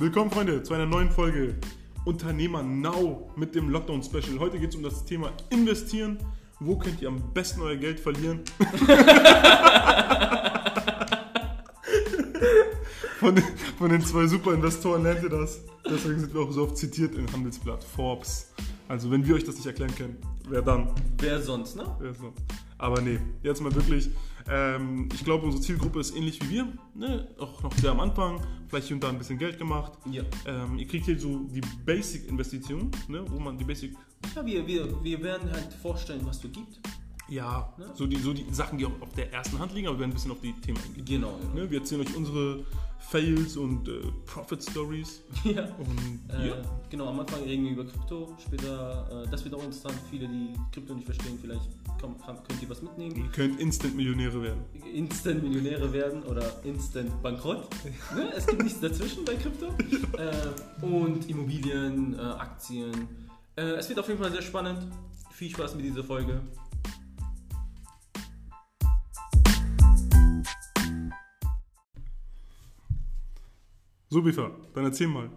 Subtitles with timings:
[0.00, 1.56] Willkommen, Freunde, zu einer neuen Folge
[2.06, 4.38] Unternehmer Now mit dem Lockdown Special.
[4.38, 6.16] Heute geht es um das Thema Investieren.
[6.58, 8.40] Wo könnt ihr am besten euer Geld verlieren?
[13.18, 13.44] von, den,
[13.76, 15.60] von den zwei Super-Investoren lernt ihr das.
[15.84, 18.54] Deswegen sind wir auch so oft zitiert im Handelsblatt Forbes.
[18.88, 20.16] Also, wenn wir euch das nicht erklären können,
[20.48, 20.94] wer dann?
[21.18, 21.84] Wer sonst, ne?
[22.00, 22.40] Wer sonst?
[22.80, 24.08] Aber nee, jetzt mal wirklich.
[24.48, 26.72] Ähm, ich glaube, unsere Zielgruppe ist ähnlich wie wir.
[26.94, 27.28] Ne?
[27.38, 28.40] Auch noch sehr am Anfang.
[28.68, 29.92] Vielleicht hier und da ein bisschen Geld gemacht.
[30.10, 30.22] Ja.
[30.46, 33.22] Ähm, ihr kriegt hier so die Basic-Investitionen, ne?
[33.28, 33.94] wo man die Basic.
[34.34, 36.80] Ja, wir, wir, wir werden halt vorstellen, was du gibt.
[37.30, 37.86] Ja, Ne?
[37.94, 40.10] so, die, so die Sachen, die auch auf der ersten Hand liegen, aber wir werden
[40.10, 41.04] ein bisschen auf die Themen eingehen.
[41.04, 41.38] Genau.
[41.54, 41.70] Ne?
[41.70, 42.64] Wir erzählen euch unsere
[42.98, 43.92] Fails und äh,
[44.26, 45.22] Profit-Stories.
[45.44, 45.64] Ja.
[45.78, 46.54] Und Äh, ja.
[46.90, 50.52] Genau, am Anfang reden wir über Krypto, später, äh, das wird auch interessant, viele, die
[50.72, 51.68] Krypto nicht verstehen, vielleicht
[52.00, 53.16] komm, könnt ihr was mitnehmen.
[53.16, 54.64] Ihr könnt Instant-Millionäre werden.
[54.92, 57.68] Instant Millionäre werden oder Instant Bankrott.
[58.14, 58.32] Ne?
[58.36, 59.68] Es gibt nichts dazwischen bei Krypto.
[60.18, 63.08] Äh, und Immobilien, äh, Aktien.
[63.56, 64.86] Äh, es wird auf jeden Fall sehr spannend.
[65.32, 66.40] Viel Spaß mit dieser Folge.
[74.12, 75.30] So, Bifa, dann erzähl mal.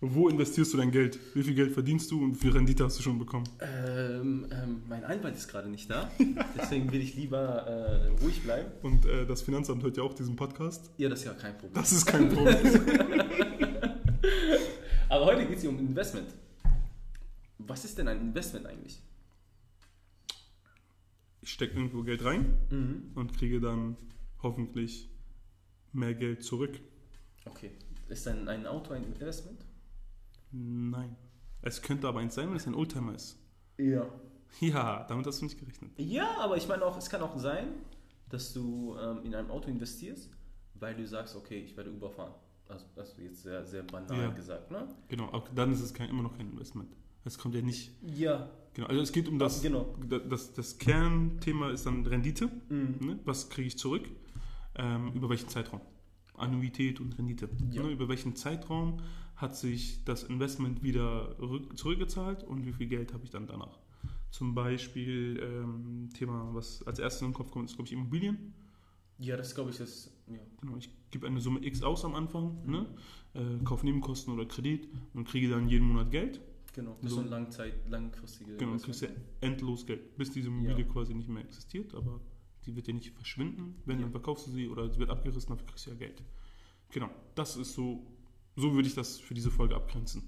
[0.00, 1.20] Wo investierst du dein Geld?
[1.34, 3.48] Wie viel Geld verdienst du und wie viel Rendite hast du schon bekommen?
[3.60, 6.10] Ähm, ähm, mein Anwalt ist gerade nicht da,
[6.58, 8.72] deswegen will ich lieber äh, ruhig bleiben.
[8.82, 10.90] Und äh, das Finanzamt hört ja auch diesen Podcast.
[10.96, 11.74] Ja, das ist ja kein Problem.
[11.74, 12.56] Das ist kein Problem.
[15.08, 16.34] Aber heute geht es hier um Investment.
[17.58, 19.00] Was ist denn ein Investment eigentlich?
[21.40, 22.52] Ich stecke irgendwo Geld rein
[23.14, 23.96] und kriege dann
[24.42, 25.08] hoffentlich
[25.92, 26.80] mehr Geld zurück.
[27.46, 27.70] Okay.
[28.08, 29.64] Ist ein, ein Auto ein Investment?
[30.52, 31.16] Nein.
[31.62, 33.38] Es könnte aber eins sein, wenn es ein Oldtimer ist.
[33.78, 34.06] Ja.
[34.60, 35.90] Ja, damit hast du nicht gerechnet.
[35.98, 37.66] Ja, aber ich meine auch, es kann auch sein,
[38.28, 40.30] dass du ähm, in ein Auto investierst,
[40.74, 42.32] weil du sagst, okay, ich werde überfahren.
[42.68, 44.30] Also das ist jetzt sehr, sehr banal Ja.
[44.30, 44.88] gesagt, ne?
[45.08, 46.94] Genau, auch dann ist es kein, immer noch kein Investment.
[47.24, 47.90] Es kommt ja nicht.
[48.02, 48.48] Ja.
[48.74, 49.62] Genau, also es geht um das.
[49.62, 49.94] Genau.
[50.28, 52.48] Das, das Kernthema ist dann Rendite.
[52.68, 52.98] Mhm.
[53.00, 53.18] Ne?
[53.24, 54.08] Was kriege ich zurück?
[54.76, 55.80] Ähm, über welchen Zeitraum?
[56.38, 57.48] Annuität und Rendite.
[57.70, 57.82] Ja.
[57.82, 57.90] Ne?
[57.90, 58.98] Über welchen Zeitraum
[59.36, 63.78] hat sich das Investment wieder rück, zurückgezahlt und wie viel Geld habe ich dann danach?
[64.30, 68.54] Zum Beispiel ähm, Thema, was als erstes in den Kopf kommt, ist glaube ich Immobilien.
[69.18, 70.38] Ja, das glaube ich, das, ja.
[70.60, 72.86] Genau, ich gebe eine Summe X aus am Anfang, ne?
[73.34, 76.40] äh, kaufe Nebenkosten oder Kredit und kriege dann jeden Monat Geld.
[76.74, 76.96] Genau.
[77.00, 77.16] Das ist So.
[77.16, 79.08] so ein Langzeit, langfristige Genau, du kriegst ja
[79.40, 82.20] endlos Geld, bis diese Immobilie quasi nicht mehr existiert, aber
[82.66, 83.76] die wird ja nicht verschwinden.
[83.84, 84.02] Wenn, Ja.
[84.02, 86.22] dann verkaufst du sie oder sie wird abgerissen, dafür kriegst du ja Geld.
[86.90, 88.04] Genau, das ist so,
[88.56, 90.22] so würde ich das für diese Folge abgrenzen.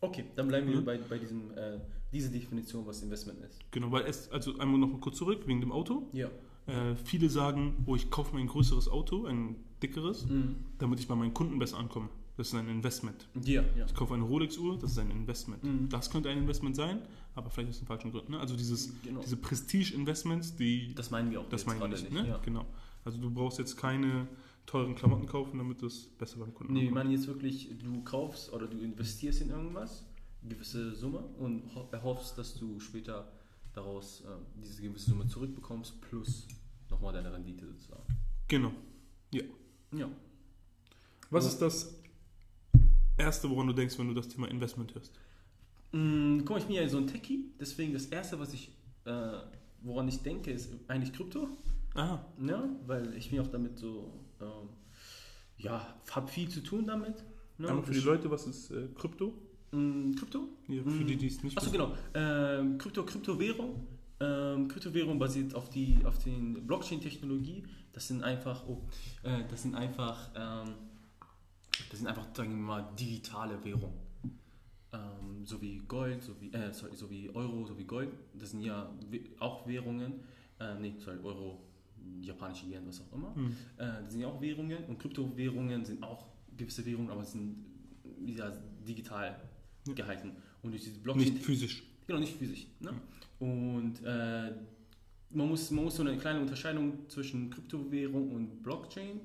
[0.00, 0.84] Okay, dann bleiben wir Mhm.
[0.84, 1.80] bei, bei diesem, äh,
[2.12, 3.58] diese Definition, was Investment ist.
[3.72, 6.08] Genau, weil es, also einmal noch mal kurz zurück, wegen dem Auto.
[6.12, 6.30] Ja.
[6.66, 10.56] Äh, viele sagen, oh, ich kaufe mir ein größeres Auto, ein dickeres, Mhm.
[10.78, 12.08] damit ich bei meinen Kunden besser ankomme.
[12.38, 13.26] Das ist ein Investment.
[13.44, 13.84] Ja, ja.
[13.84, 15.62] Ich kaufe eine Rolex-Uhr, das ist ein Investment.
[15.64, 15.88] Mhm.
[15.88, 17.02] Das könnte ein Investment sein,
[17.34, 18.30] aber vielleicht aus den falschen Gründen.
[18.32, 18.38] Ne?
[18.40, 19.20] Also dieses, Genau.
[19.20, 22.28] diese Prestige-Investments, die Das meinen wir auch Das jetzt meine ich gerade nicht, ne?
[22.28, 22.38] Ja.
[22.38, 22.64] Genau.
[23.04, 24.28] Also du brauchst jetzt keine
[24.66, 28.52] teuren Klamotten kaufen, damit es besser beim Kunden Nee, wir meinen jetzt wirklich, du kaufst
[28.52, 30.04] oder du investierst in irgendwas,
[30.48, 33.32] gewisse Summe und ho- erhoffst, dass du später
[33.72, 34.26] daraus äh,
[34.62, 36.46] diese gewisse Summe zurückbekommst, plus
[36.88, 38.02] nochmal deine Rendite sozusagen.
[38.46, 38.70] Genau.
[39.34, 39.42] Ja.
[39.92, 40.08] Ja.
[41.30, 41.50] Was Ja.
[41.50, 41.94] ist das
[43.18, 45.12] Erste, woran du denkst, wenn du das Thema Investment hörst?
[45.92, 48.70] Mm, guck mal, ich bin ja so ein Techie, deswegen das erste, was ich,
[49.04, 49.38] äh,
[49.82, 51.48] woran ich denke, ist eigentlich Krypto.
[51.94, 54.68] Ah, Ja, weil ich bin auch damit so, ähm,
[55.56, 57.24] ja, hab viel zu tun damit.
[57.58, 57.68] Ne?
[57.68, 59.34] einmal für die Leute, was ist äh, Krypto?
[59.72, 60.48] Mm, Krypto?
[60.68, 61.92] Ja, für die, die es nicht Achso, genau.
[62.14, 63.84] Ähm, Krypto, Kryptowährung.
[64.20, 67.64] Ähm, Kryptowährung basiert auf die auf den Blockchain-Technologie.
[67.92, 68.82] Das sind einfach, oh,
[69.22, 70.74] äh, das sind einfach, ähm,
[71.90, 73.98] das sind einfach, sagen wir mal, digitale Währungen.
[74.92, 78.10] Ähm, so wie Gold, so wie, äh, sorry, so wie Euro, so wie Gold.
[78.34, 78.90] Das sind ja
[79.38, 80.14] auch Währungen.
[80.58, 81.60] Äh, nee, sorry, Euro,
[82.22, 83.34] japanische Yen, was auch immer.
[83.34, 83.50] Hm.
[83.76, 86.26] Äh, das sind ja auch Währungen und Kryptowährungen sind auch
[86.56, 87.64] gewisse Währungen, aber sind
[88.24, 88.50] ja,
[88.86, 89.38] digital
[89.86, 89.94] Ja.
[89.94, 90.32] gehalten.
[90.62, 91.34] Und durch diese Blockchain.
[91.34, 91.82] Nicht physisch.
[92.06, 92.66] Genau, nicht physisch.
[92.80, 92.92] Ne?
[93.38, 94.52] Und äh,
[95.30, 99.20] man, muss, man muss so eine kleine Unterscheidung zwischen Kryptowährung und Blockchain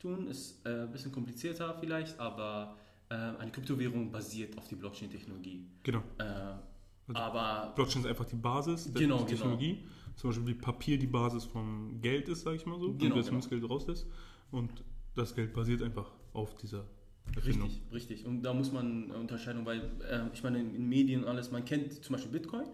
[0.00, 0.26] tun.
[0.26, 2.76] Ist äh, ein bisschen komplizierter vielleicht, aber
[3.08, 5.66] äh, eine Kryptowährung basiert auf die Blockchain-Technologie.
[5.82, 6.02] Genau.
[6.18, 9.78] Äh, aber Blockchain ist einfach die Basis der Genau, Technologie.
[10.16, 12.92] Zum Beispiel wie Papier die Basis vom Geld ist, sage ich mal so.
[12.92, 13.38] Genau, du das genau.
[13.38, 14.06] Münzgeld rauslässt.
[14.50, 16.84] Und das Geld basiert einfach auf dieser
[17.34, 17.68] Erfindung.
[17.68, 18.26] Richtig, richtig.
[18.26, 21.50] Und da muss man äh, Unterscheidung, weil äh, ich meine, in, in Medien und alles,
[21.50, 22.66] man kennt zum Beispiel Bitcoin,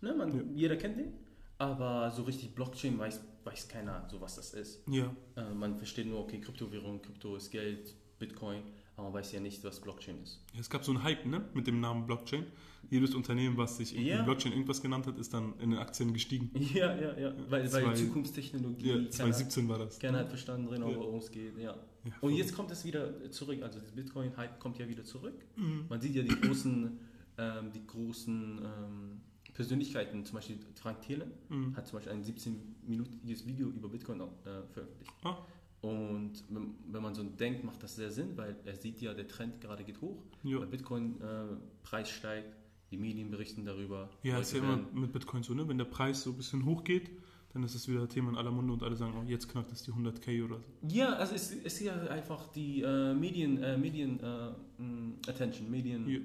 [0.00, 0.14] ne?
[0.14, 0.42] man, Ja.
[0.54, 1.12] jeder kennt den,
[1.58, 4.82] aber so richtig Blockchain weiß, weiß keiner, so was das ist.
[4.88, 8.62] Ja, Äh, man versteht nur, okay, Kryptowährung, Krypto ist Geld, Bitcoin,
[8.96, 10.40] aber man weiß ja nicht, was Blockchain ist.
[10.54, 11.44] Ja, es gab so einen Hype ne?
[11.54, 12.46] mit dem Namen Blockchain.
[12.90, 14.22] Jedes Unternehmen, was sich Ja.
[14.22, 16.50] Blockchain irgendwas genannt hat, ist dann in den Aktien gestiegen.
[16.74, 17.32] Ja, ja, ja.
[17.48, 19.98] Weil, Zwei- weil Zukunftstechnologie, Ja, keiner, 2017 war das.
[19.98, 20.96] keiner hat verstanden, drin, Ja.
[20.96, 21.56] worum es geht.
[21.58, 21.74] Ja.
[22.04, 23.62] Ja, Und jetzt kommt es wieder zurück.
[23.62, 25.34] Also das Bitcoin-Hype kommt ja wieder zurück.
[25.56, 25.86] Mhm.
[25.88, 26.98] Man sieht ja die großen,
[27.38, 29.20] ähm, die großen ähm,
[29.54, 31.76] Persönlichkeiten, zum Beispiel Frank Thelen Mhm.
[31.76, 34.24] hat zum Beispiel ein 17-minütiges Video über Bitcoin äh,
[34.72, 35.12] veröffentlicht.
[35.24, 35.36] Ah.
[35.82, 39.26] Und wenn, wenn man so denkt, macht das sehr Sinn, weil er sieht ja, der
[39.26, 40.22] Trend gerade geht hoch.
[40.44, 42.56] Ja, Der Bitcoin-Preis steigt,
[42.90, 44.08] die Medien berichten darüber.
[44.22, 45.66] ja ist ja immer mit Bitcoin so, ne?
[45.66, 47.10] Wenn der Preis so ein bisschen hochgeht,
[47.52, 49.82] dann ist es wieder Thema in aller Munde und alle sagen, oh, jetzt knackt es
[49.82, 50.64] die 100k oder so.
[50.88, 56.08] Ja, also es es ist ja einfach die äh, Medien, äh, Medien äh, Attention, Medien.
[56.08, 56.18] Ja.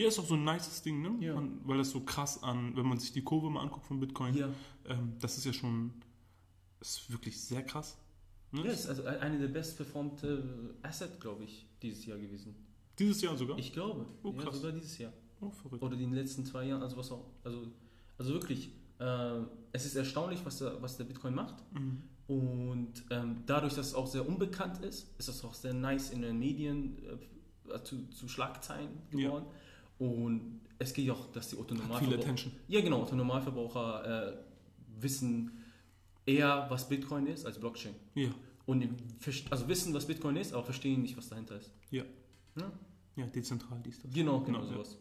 [0.00, 1.14] Hier ist auch so ein nices Ding, ne?
[1.20, 1.34] Ja.
[1.34, 4.34] Man, weil das so krass an, wenn man sich die Kurve mal anguckt von Bitcoin,
[4.34, 4.48] Ja,
[4.86, 5.92] ähm, das ist ja schon,
[6.80, 7.98] ist wirklich sehr krass.
[8.50, 8.64] Ne?
[8.64, 12.54] ja ist also eine der bestperformte Asset, glaube ich, dieses Jahr gewesen.
[12.98, 13.58] Dieses Jahr sogar?
[13.58, 14.06] Ich glaube.
[14.22, 14.56] Oh, ja, krass.
[14.56, 15.12] sogar dieses Jahr.
[15.42, 15.82] oh, verrückt.
[15.82, 17.26] Oder in den letzten zwei Jahren, also was auch.
[17.44, 17.70] Also,
[18.16, 18.70] also wirklich,
[19.00, 19.40] äh,
[19.72, 21.62] es ist erstaunlich, was der, was der Bitcoin macht.
[21.74, 22.04] Mhm.
[22.26, 26.22] Und ähm, dadurch, dass es auch sehr unbekannt ist, ist es auch sehr nice in
[26.22, 26.96] den Medien
[27.68, 29.44] äh, zu, zu Schlagzeilen Ja.
[30.00, 31.56] Und es geht auch, dass die.
[31.56, 32.52] Attention.
[32.68, 34.36] Ja, genau, Autonormalverbraucher äh,
[35.00, 35.50] wissen
[36.26, 37.94] eher, was Bitcoin ist, als Blockchain.
[38.14, 38.30] Ja,
[38.66, 38.88] Und
[39.50, 41.70] also wissen, was Bitcoin ist, aber verstehen nicht, was dahinter ist.
[41.90, 42.04] Ja.
[42.56, 42.72] Ja?
[43.16, 44.10] ja, dezentral dies, das.
[44.12, 44.72] Genau, genau, Genau, ja.
[44.72, 44.96] sowas.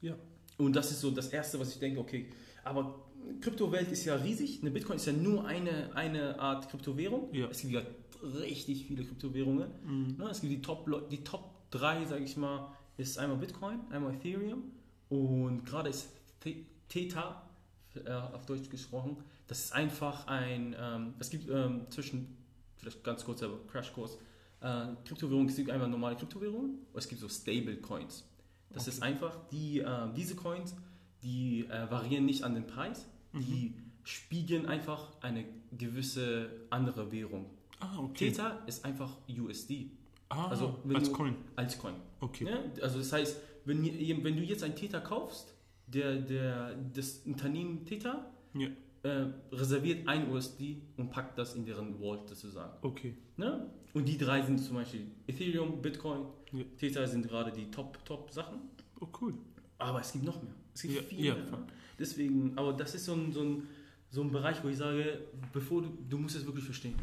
[0.00, 0.16] Ja.
[0.58, 2.30] Und das ist so das Erste, was ich denke, okay,
[2.64, 3.02] aber
[3.40, 4.60] Kryptowelt ist ja riesig.
[4.62, 7.32] Eine Bitcoin ist ja nur eine, eine Art Kryptowährung.
[7.34, 7.48] Ja.
[7.48, 7.82] Es gibt ja
[8.40, 9.68] richtig viele Kryptowährungen.
[9.84, 10.16] Mhm.
[10.18, 14.14] Ne, Es gibt die Top, die Top 3, sage ich mal, ist einmal Bitcoin, einmal
[14.14, 14.62] Ethereum
[15.08, 16.08] und gerade ist
[16.44, 17.42] The- Theta,
[17.94, 19.16] äh, auf Deutsch gesprochen,
[19.46, 22.36] das ist einfach ein, ähm, es gibt ähm, zwischen,
[22.76, 24.16] vielleicht ganz kurz, aber Crashkurs,
[24.60, 28.24] äh, Kryptowährungen, es gibt einmal normale Kryptowährungen und es gibt so Stable Coins.
[28.70, 28.90] Das Okay.
[28.90, 30.74] ist einfach, die, äh, diese Coins,
[31.22, 33.74] die äh, variieren nicht an den Preis, die
[34.04, 35.44] spiegeln einfach eine
[35.78, 37.46] gewisse andere Währung.
[37.80, 38.28] Ah, okay.
[38.30, 39.90] Theta ist einfach USD
[40.32, 41.34] Ah, Also, als du- Coin.
[41.56, 41.94] als Coin.
[42.20, 42.44] Okay.
[42.44, 42.72] Ne?
[42.80, 45.54] Also das heißt, wenn, wenn du jetzt einen Theta kaufst,
[45.86, 48.68] der, der, das Unternehmen Theta Ja.
[49.02, 52.72] äh, reserviert ein USD und packt das in deren Wallet sozusagen.
[52.82, 53.14] Okay.
[53.36, 53.68] Ne?
[53.92, 56.64] Und die drei sind zum Beispiel Ethereum, Bitcoin, Ja.
[56.78, 58.60] Theta sind gerade die Top, Top Sachen.
[59.00, 59.34] Oh, cool.
[59.78, 60.54] Aber es gibt noch mehr.
[60.74, 61.34] Es gibt Ja, viel mehr.
[61.34, 61.58] Ne?
[61.98, 63.68] Deswegen, aber das ist so ein, so, ein,
[64.10, 65.18] so ein Bereich, wo ich sage,
[65.52, 66.94] bevor du, du musst es wirklich verstehen.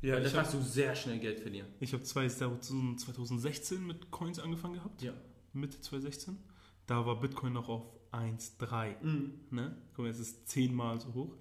[0.00, 1.66] Ja, Weil da kannst habe du sehr schnell Geld verlieren.
[1.80, 5.02] ich hab 2016 mit Coins angefangen gehabt.
[5.02, 5.12] Ja.
[5.52, 6.38] Mitte 2016.
[6.86, 8.94] Da war Bitcoin noch auf 1,3.
[9.02, 9.32] Mhm.
[9.50, 9.76] Ne?
[9.94, 11.36] Guck mal, jetzt ist es zehnmal so hoch.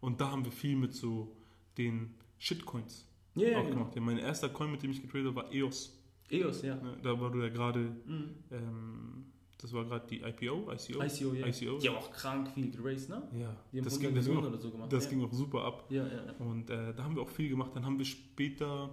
[0.00, 1.36] Und da haben wir viel mit so
[1.78, 3.76] den Shitcoins Ja, ja, auch genau.
[3.76, 3.94] gemacht.
[3.94, 5.98] Ja, mein erster Coin, mit dem ich getradet habe, war EOS.
[6.30, 6.76] EOS, ja.
[6.76, 6.96] Ne?
[7.02, 8.34] Da war du ja gerade, Mhm.
[8.50, 9.24] ähm,
[9.62, 11.02] das war gerade die IPO, ICO.
[11.02, 11.46] ICO, ja.
[11.46, 11.78] ICO.
[11.78, 13.22] Die haben auch krank viel geraced, ne?
[13.38, 14.92] Ja, Die haben das 100 ging, das, ging Millionen auch, oder so gemacht.
[14.92, 15.10] das ja.
[15.10, 15.86] ging auch super ab.
[15.88, 16.32] Ja, ja, ja.
[16.40, 17.70] Und äh, da haben wir auch viel gemacht.
[17.74, 18.90] Dann haben wir später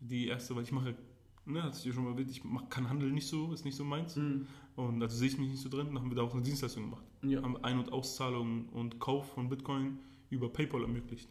[0.00, 0.96] die erste, weil ich mache,
[1.46, 3.76] ne, hast du dir schon mal erwähnt, ich mach, kann Handel nicht so, ist nicht
[3.76, 4.16] so meins.
[4.16, 4.46] Mhm.
[4.74, 5.86] Und also sehe ich mich nicht so drin.
[5.86, 7.04] Dann haben wir da auch eine Dienstleistung gemacht.
[7.22, 7.40] ja.
[7.40, 9.98] Haben Ein- und Auszahlung und Kauf von Bitcoin
[10.30, 11.28] über PayPal ermöglicht.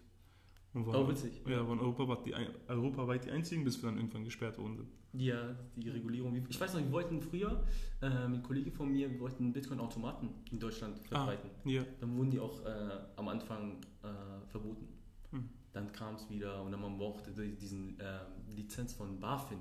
[0.74, 1.42] Und waren, Oh, witzig.
[1.46, 4.88] Ja, waren europaweit die, ein- europaweit die einzigen, bis wir dann irgendwann gesperrt wurden.
[5.14, 6.34] Ja, die Regulierung.
[6.50, 7.64] Ich weiß noch, wir wollten früher,
[8.02, 11.50] äh, mit einem Kollegen von mir, wir wollten Bitcoin-Automaten in Deutschland verbreiten.
[11.66, 14.08] Ja, Dann wurden die auch äh, am Anfang äh,
[14.48, 14.88] verboten.
[15.32, 15.50] Hm.
[15.74, 18.20] Dann kam es wieder und dann man brauchte die- diesen äh,
[18.56, 19.58] Lizenz von BaFin.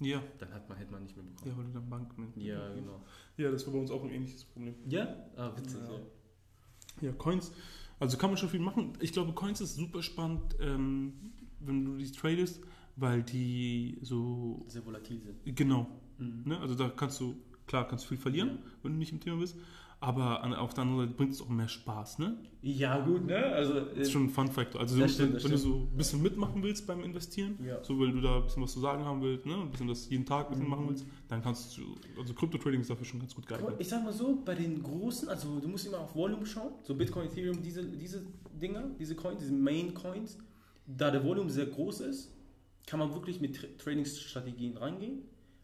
[0.00, 1.50] ja, Dann hat man, hätte man nicht mehr bekommen.
[1.50, 2.34] ja, weil du dann Bank mit.
[2.38, 3.04] Ja, genau.
[3.36, 4.74] Ja, das war bei uns auch ein ähnliches Problem.
[4.88, 5.14] Ja?
[5.36, 5.80] Ah, witzig.
[5.82, 5.90] Ja.
[5.92, 6.00] Ja.
[7.02, 7.52] Ja, Coins,
[7.98, 8.92] also kann man schon viel machen.
[9.00, 11.12] Ich glaube, Coins ist super spannend, ähm,
[11.60, 12.60] wenn du die tradest,
[12.96, 15.56] weil die so, Sehr volatil sind.
[15.56, 15.86] genau,
[16.18, 16.42] Mhm.
[16.46, 16.58] ne?
[16.60, 17.36] also da kannst du,
[17.66, 18.58] klar, kannst du viel verlieren, Ja.
[18.82, 19.56] wenn du nicht im Thema bist,
[19.98, 22.36] aber auf der anderen Seite bringt es auch mehr Spaß, ne?
[22.60, 23.36] Ja, gut, ne?
[23.36, 24.80] Also, Das ist schon ein Fun-Factor.
[24.80, 25.58] Also so, stimmt, wenn, wenn du stimmt.
[25.74, 27.82] so ein bisschen mitmachen willst beim Investieren, Ja.
[27.82, 29.54] so weil du da ein bisschen was zu sagen haben willst, ne?
[29.54, 30.70] ein bisschen das jeden Tag ein bisschen Mhm.
[30.70, 31.82] machen willst, dann kannst du,
[32.18, 33.74] also Crypto-Trading ist dafür schon ganz gut geeignet.
[33.78, 36.94] Ich sag mal so, bei den großen, also du musst immer auf Volume schauen, so
[36.94, 38.22] Bitcoin, Ethereum, diese, diese
[38.60, 40.36] Dinger, diese Coins, diese Main Coins,
[40.86, 42.32] da der Volume sehr groß ist,
[42.86, 45.22] kann man wirklich mit Tra Trading-Strategien rangehen.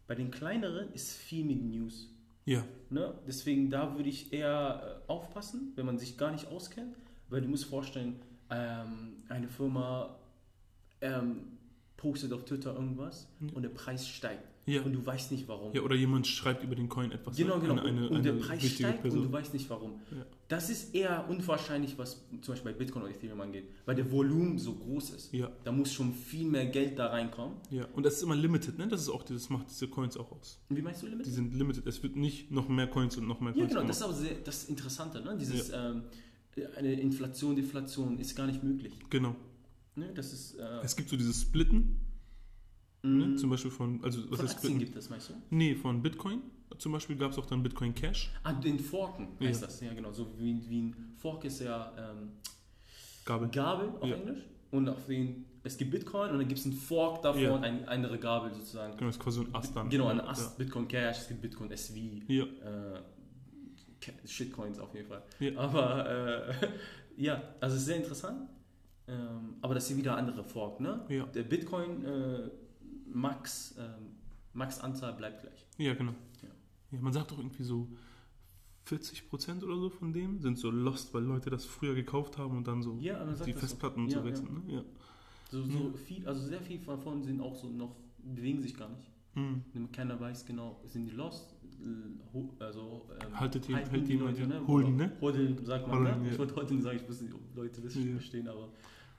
[0.08, 2.08] Bei den kleineren ist viel mit News.
[2.44, 3.14] Ja, Ne?
[3.26, 6.96] Deswegen da würde ich eher äh, aufpassen, wenn man sich gar nicht auskennt,
[7.28, 8.20] weil du musst vorstellen,
[8.50, 10.18] ähm, eine Firma
[11.00, 11.58] ähm,
[11.96, 13.48] postet auf Twitter irgendwas Ja.
[13.54, 14.46] und der Preis steigt.
[14.64, 14.82] Ja.
[14.82, 15.74] und du weißt nicht warum.
[15.74, 17.36] Ja, oder jemand schreibt über den Coin etwas.
[17.36, 17.62] Genau, ne?
[17.62, 17.82] genau.
[17.82, 19.20] Eine, eine, und eine der Preis steigt Person.
[19.22, 20.00] und du weißt nicht warum.
[20.10, 20.24] Ja.
[20.48, 24.58] Das ist eher unwahrscheinlich, was zum Beispiel bei Bitcoin oder Ethereum angeht, weil der Volumen
[24.58, 25.32] so groß ist.
[25.32, 27.56] Ja, Da muss schon viel mehr Geld da reinkommen.
[27.70, 27.86] ja.
[27.94, 28.86] Und das ist immer limited, ne?
[28.86, 30.60] Das ist auch, das macht diese Coins auch aus.
[30.68, 31.26] Und wie meinst du Limit?
[31.26, 31.86] Die sind limited.
[31.86, 34.14] Es wird nicht noch mehr Coins und noch mehr Ja, Coins genau, das ist aber
[34.14, 35.20] sehr, das Interessante.
[35.22, 35.36] Ne?
[35.38, 36.02] Dieses, ähm,
[36.76, 38.92] eine Inflation, Deflation ist gar nicht möglich.
[39.10, 39.34] Genau.
[39.96, 40.10] Ne?
[40.14, 41.96] Das ist, äh, Es gibt so dieses Splitten,
[43.02, 43.26] ne?
[43.28, 45.34] mh, zum Beispiel von, also was von heißt Aktien gibt es, meinst du?
[45.50, 46.42] Nee, von Bitcoin.
[46.78, 48.30] Zum Beispiel gab es auch dann Bitcoin Cash.
[48.44, 49.66] Ah, den Forken heißt Ja.
[49.66, 50.12] das, ja genau.
[50.12, 52.30] So wie, wie ein Fork ist ja ähm,
[53.24, 53.48] Gabel.
[53.50, 54.16] Gabel auf Ja.
[54.16, 54.40] Englisch.
[54.70, 57.56] Und auf den, es gibt Bitcoin und dann gibt es einen Fork davon, Ja.
[57.60, 58.96] eine andere Gabel sozusagen.
[58.96, 59.90] Genau, das ist quasi so ein Ast dann.
[59.90, 60.20] Genau, ein.
[60.22, 61.96] Ast, Bitcoin Cash, es gibt Bitcoin SV,
[62.28, 62.44] Ja.
[62.44, 63.00] äh,
[64.24, 65.22] Shitcoins auf jeden Fall.
[65.38, 65.56] Ja.
[65.58, 66.54] Aber äh,
[67.16, 68.48] ja, also es ist sehr interessant.
[69.08, 71.04] Ähm, aber das ist wieder andere Fork, ne?
[71.08, 71.26] Ja.
[71.26, 72.50] Der Bitcoin äh,
[73.12, 74.16] Max, ähm,
[74.52, 75.66] Max Anzahl bleibt gleich.
[75.78, 76.12] ja, genau.
[76.42, 76.48] Ja.
[76.92, 77.88] Ja, man sagt doch irgendwie so
[78.86, 82.66] 40% oder so von dem sind so lost, weil Leute das früher gekauft haben und
[82.66, 83.52] dann so Ja, die das so.
[83.52, 84.62] Festplatten Ja, so wechseln.
[84.66, 84.84] Ne?
[85.50, 89.08] So, so viel, also sehr viel davon sind auch so noch, bewegen sich gar nicht.
[89.34, 89.90] Mhm.
[89.92, 91.54] Keiner weiß genau, sind die lost?
[91.80, 94.66] Äh, Also, ähm, Haltet die- halten hält die die Leute, ne?
[94.66, 95.12] holen, ne?
[95.20, 96.26] Hodeln, sagt man, Hodeln, ne?
[96.26, 96.32] ja.
[96.32, 98.68] Ich wollte hodeln sagen, ich weiß nicht, ob Leute das verstehen, aber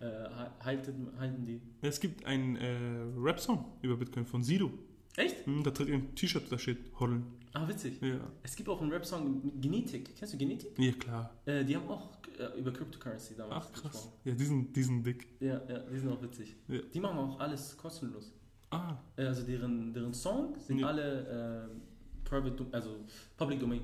[0.04, 1.62] äh, halten, halten die.
[1.82, 4.72] Es gibt einen äh, Rap-Song über Bitcoin von Sido.
[5.16, 5.46] Echt?
[5.46, 7.24] Hm, da trägt ein T-Shirt, da steht Hodeln.
[7.54, 8.02] Ah, witzig.
[8.02, 8.20] Ja.
[8.42, 10.16] Es gibt auch einen Rap-Song mit Genetik.
[10.16, 10.72] Kennst du Genetik?
[10.80, 11.30] ja, klar.
[11.46, 13.92] Äh, die haben auch äh, über Cryptocurrency damals Ach, krass.
[13.92, 14.14] gesprochen.
[14.26, 15.28] Ja, die sind, die sind dick.
[15.40, 16.56] Ja, ja, die sind auch witzig.
[16.68, 16.80] Ja.
[16.94, 18.34] Die machen auch alles kostenlos.
[18.72, 20.88] Ah, Äh, Also deren, deren Songs sind Ja.
[20.88, 22.96] alle äh, private, also
[23.38, 23.82] Public Domain.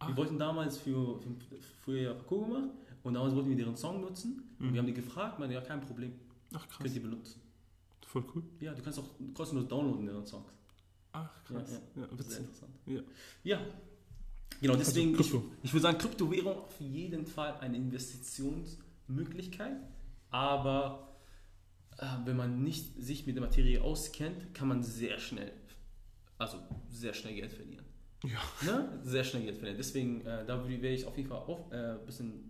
[0.00, 0.08] Ah.
[0.08, 1.20] Wir wollten damals für,
[1.84, 2.70] für ja Parcours gemacht
[3.02, 4.72] und damals wollten wir deren Song nutzen und Mhm.
[4.74, 6.12] wir haben die gefragt, meinte ja kein Problem,
[6.54, 6.78] ach krass.
[6.82, 7.40] könnt ihr benutzen.
[8.06, 8.42] Voll cool.
[8.60, 10.48] Ja, du kannst auch kostenlos downloaden deren Songs.
[11.12, 11.80] Ach krass.
[11.96, 12.72] Ja, Das ist sehr interessant.
[12.86, 13.00] Ja.
[13.44, 13.60] Ja.
[14.60, 19.76] Genau, deswegen, Also, ich, ich würde sagen, Kryptowährung auf jeden Fall eine Investitionsmöglichkeit,
[20.30, 21.16] aber
[21.98, 25.52] äh, wenn man nicht sich mit der Materie auskennt, kann man sehr schnell,
[26.38, 26.58] also
[26.90, 27.84] sehr schnell Geld verlieren.
[28.24, 28.38] Ja.
[28.66, 29.00] Ne?
[29.02, 29.78] Sehr schnell Geld verlieren.
[29.78, 32.49] Deswegen, äh, da wäre ich auf jeden Fall ein äh, bisschen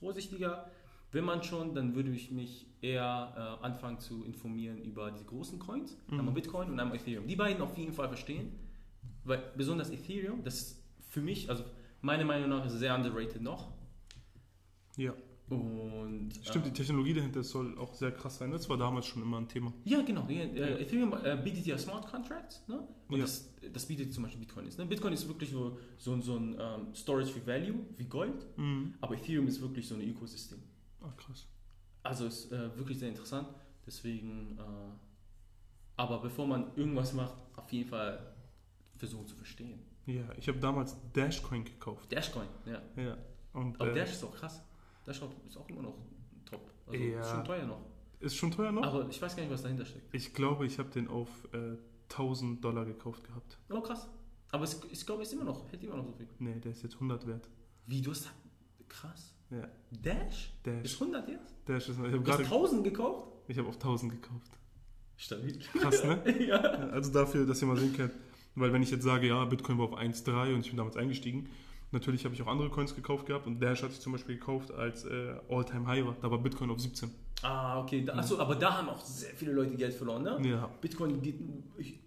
[0.00, 0.70] vorsichtiger.
[1.12, 5.58] Wenn man schon, dann würde ich mich eher äh, anfangen zu informieren über die großen
[5.58, 6.18] Coins, Mhm.
[6.20, 7.26] einmal Bitcoin und einmal Ethereum.
[7.26, 8.52] Die beiden auf jeden Fall verstehen,
[9.24, 11.64] weil besonders Ethereum, das ist für mich, also
[12.02, 13.72] meiner Meinung nach, ist sehr underrated noch.
[14.96, 15.14] Ja.
[15.48, 18.50] Und Stimmt, äh, die Technologie dahinter soll auch sehr krass sein.
[18.50, 19.72] Das war damals schon immer ein Thema.
[19.84, 20.22] Ja, genau.
[20.22, 22.80] Die, äh, Ethereum äh, bietet ja Smart Contracts, ne?
[23.08, 23.22] Und Ja.
[23.22, 24.76] das, das bietet zum Beispiel Bitcoin ist.
[24.78, 24.86] Ne?
[24.86, 28.94] Bitcoin ist wirklich so, so, so ein ähm, Storage für Value, wie Gold, Mhm.
[29.00, 30.58] aber Ethereum ist wirklich so ein Ökosystem.
[31.02, 31.46] Ach krass.
[32.02, 33.48] Also ist äh, wirklich sehr interessant.
[33.86, 34.62] Deswegen, äh,
[35.96, 38.34] aber bevor man irgendwas macht, auf jeden Fall
[38.96, 39.78] versuchen zu verstehen.
[40.06, 42.10] Ja, ich habe damals Dashcoin gekauft.
[42.12, 42.82] Dashcoin, ja.
[43.00, 43.16] Ja.
[43.52, 44.62] Und Aber äh, Dash ist auch krass.
[45.06, 45.96] Dash ist auch immer noch
[46.44, 46.70] top.
[46.86, 47.20] Also Ja.
[47.20, 47.80] ist schon teuer noch.
[48.20, 48.82] ist schon teuer noch?
[48.82, 50.12] Aber ich weiß gar nicht, was dahinter steckt.
[50.14, 51.76] Ich glaube, ich habe den auf äh,
[52.10, 53.58] 1000 Dollar gekauft gehabt.
[53.70, 54.08] Oh, krass.
[54.52, 56.28] Aber es, ich glaube, es ist immer noch, hält immer noch so viel.
[56.38, 57.48] Nee, der ist jetzt 100 wert.
[57.86, 58.30] Wie, du hast.
[58.88, 59.32] Krass.
[59.50, 60.52] Ja, Dash?
[60.64, 60.84] Dash.
[60.84, 61.54] Ist 100 jetzt?
[61.66, 61.98] Dash ist.
[61.98, 62.44] Ich habe gerade.
[62.44, 63.28] 1000 gekauft?
[63.48, 64.50] Ich habe auf 1000 gekauft.
[65.16, 65.58] Stabil.
[65.58, 66.22] Krass, ne?
[66.46, 68.12] Ja, Also dafür, dass ihr mal sehen könnt.
[68.54, 71.48] Weil wenn ich jetzt sage, ja, Bitcoin war auf 1,3 und ich bin damals eingestiegen,
[71.92, 74.70] natürlich habe ich auch andere Coins gekauft gehabt und Dash hatte ich zum Beispiel gekauft,
[74.72, 76.16] als äh, All-Time High war.
[76.20, 77.10] Da war Bitcoin auf 17.
[77.42, 78.02] Ah, okay.
[78.04, 80.38] Da, achso, aber da haben auch sehr viele Leute Geld verloren, ne?
[80.48, 80.66] Ja.
[80.80, 81.38] Bitcoin geht,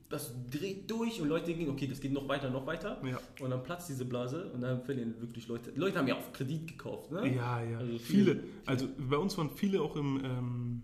[0.09, 2.99] das dreht durch und Leute gehen, okay, das geht noch weiter, noch weiter.
[3.05, 3.19] Ja.
[3.43, 5.71] Und dann platzt diese Blase und dann verlieren wirklich Leute.
[5.75, 7.35] Leute haben ja auf Kredit gekauft, ne?
[7.35, 7.77] Ja, ja.
[7.77, 8.31] Also viele.
[8.37, 8.43] viele.
[8.65, 10.81] Also bei uns waren viele auch im, ähm,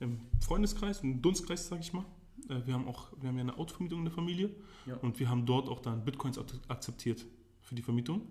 [0.00, 2.04] im Freundeskreis, im Dunstkreis, sage ich mal.
[2.48, 4.50] Äh, wir haben auch, wir haben ja eine Autovermietung in der Familie
[4.86, 4.96] Ja.
[5.02, 7.24] und wir haben dort auch dann Bitcoins ak- akzeptiert
[7.68, 8.22] für die Vermietung.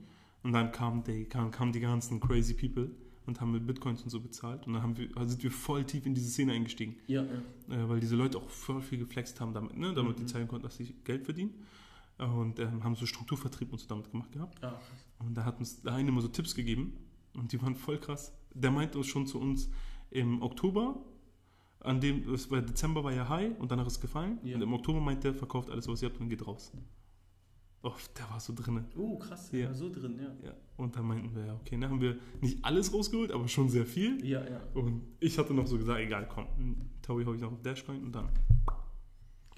[0.43, 2.89] Und dann kamen die, kamen, kamen die ganzen crazy people
[3.25, 4.65] und haben mit Bitcoins und so bezahlt.
[4.65, 6.95] Und dann haben wir, also sind wir voll tief in diese Szene eingestiegen.
[7.07, 7.75] Ja, ja.
[7.75, 9.93] äh, weil diese Leute auch voll viel geflext haben damit, ne?
[9.93, 10.21] damit Mhm.
[10.21, 11.53] die zeigen konnten, dass sie Geld verdienen.
[12.17, 14.63] Und ähm, haben so Strukturvertrieb und so damit gemacht gehabt.
[14.63, 14.79] Ah.
[15.19, 16.93] Und da hat uns der eine immer so Tipps gegeben
[17.35, 18.33] und die waren voll krass.
[18.55, 19.69] Der meinte uns schon zu uns
[20.09, 20.99] im Oktober,
[21.81, 24.39] an dem, es war Dezember war ja High und danach ist es gefallen.
[24.43, 24.55] Ja.
[24.55, 26.71] Und im Oktober meint der, verkauft alles, was ihr habt und geht raus.
[27.83, 28.85] Oh, der war so drinne.
[28.97, 29.51] Oh, krass.
[29.51, 29.59] Ja.
[29.59, 29.73] Ja.
[29.73, 30.47] So drin, ja.
[30.47, 30.53] Ja.
[30.77, 33.85] Und dann meinten wir, ja, okay, dann haben wir nicht alles rausgeholt, aber schon sehr
[33.85, 34.23] viel.
[34.25, 34.61] Ja, ja.
[34.73, 36.47] Und ich hatte noch so gesagt, egal, komm,
[37.01, 38.29] Taui hau ich noch auf Dashcoin und dann,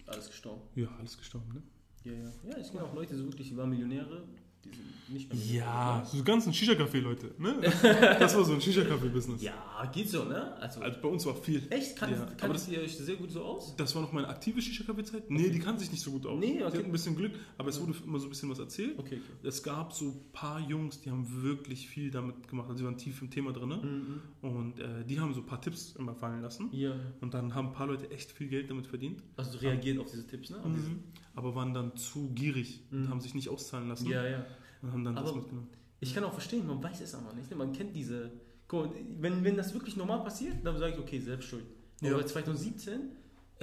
[0.05, 0.61] Alles gestorben.
[0.75, 1.63] ja, alles gestorben, ne?
[2.03, 2.31] Ja, ja.
[2.49, 4.23] Ja, es gibt auch Leute, so wirklich, die waren Millionäre
[4.65, 7.31] Die sind nicht mehr Ja, so ganzen Shisha-Café, Leute.
[7.39, 7.55] Ne?
[8.19, 9.41] Das war so ein Shisha-Café-Business.
[9.41, 10.53] Ja, geht so, ne?
[10.61, 11.63] Also, Also bei uns war viel.
[11.71, 11.95] echt?
[11.97, 13.75] Kann, Ja, kann das ihr euch sehr gut so aus?
[13.77, 15.29] Das war noch meine aktive Shisha-Café-Zeit.
[15.31, 16.39] Nee, die kann sich nicht so gut aus.
[16.39, 16.65] Nee, Die okay.
[16.77, 18.99] hatten ein bisschen Glück, aber es wurde immer so ein bisschen was erzählt.
[18.99, 19.47] Okay, okay.
[19.47, 22.67] Es gab so ein paar Jungs, die haben wirklich viel damit gemacht.
[22.69, 23.69] Also die waren tief im Thema drin.
[23.69, 24.47] Mhm.
[24.49, 26.69] Und äh, die haben so ein paar Tipps immer fallen lassen.
[26.73, 29.23] Ja, Und dann haben ein paar Leute echt viel Geld damit verdient.
[29.37, 30.57] also reagiert auf diese Tipps, ne?
[30.57, 30.91] Auf diese-
[31.35, 33.09] Aber waren dann zu gierig und Mhm.
[33.09, 34.07] haben sich nicht auszahlen lassen.
[34.07, 34.45] Ja, ja.
[34.81, 35.69] Und haben dann das Aber- mitgenommen.
[36.01, 37.49] Ich kann auch verstehen, man weiß es aber nicht.
[37.49, 37.55] ne?
[37.57, 38.31] Man kennt diese.
[38.67, 41.65] Guck mal, wenn, wenn das wirklich normal passiert, dann sage ich, okay, selbst schuld.
[42.01, 42.13] Ja.
[42.13, 43.03] Aber 2017, äh,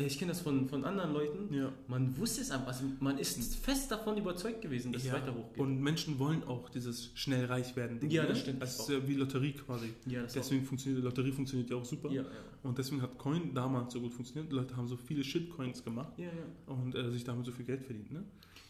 [0.05, 1.73] ich kenne das von, von anderen Leuten, Ja.
[1.89, 2.69] man wusste es einfach.
[2.69, 5.15] Also man ist fest davon überzeugt gewesen, dass ja.
[5.17, 5.59] es weiter hochgeht.
[5.59, 7.99] Und Menschen wollen auch dieses schnell reich werden.
[8.01, 8.29] Ding, Ja, ne?
[8.29, 8.61] das stimmt.
[8.61, 9.89] Das ist ja wie Lotterie quasi.
[10.07, 12.09] ja, das Deswegen funktioniert Lotterie funktioniert ja auch super.
[12.09, 12.29] auch, ja, ja.
[12.63, 14.51] Und deswegen hat Coin damals so gut funktioniert.
[14.53, 16.73] Die Leute haben so viele Shitcoins gemacht Ja, ja.
[16.75, 18.13] und äh, sich damit so viel Geld verdient.
[18.13, 18.23] Ne?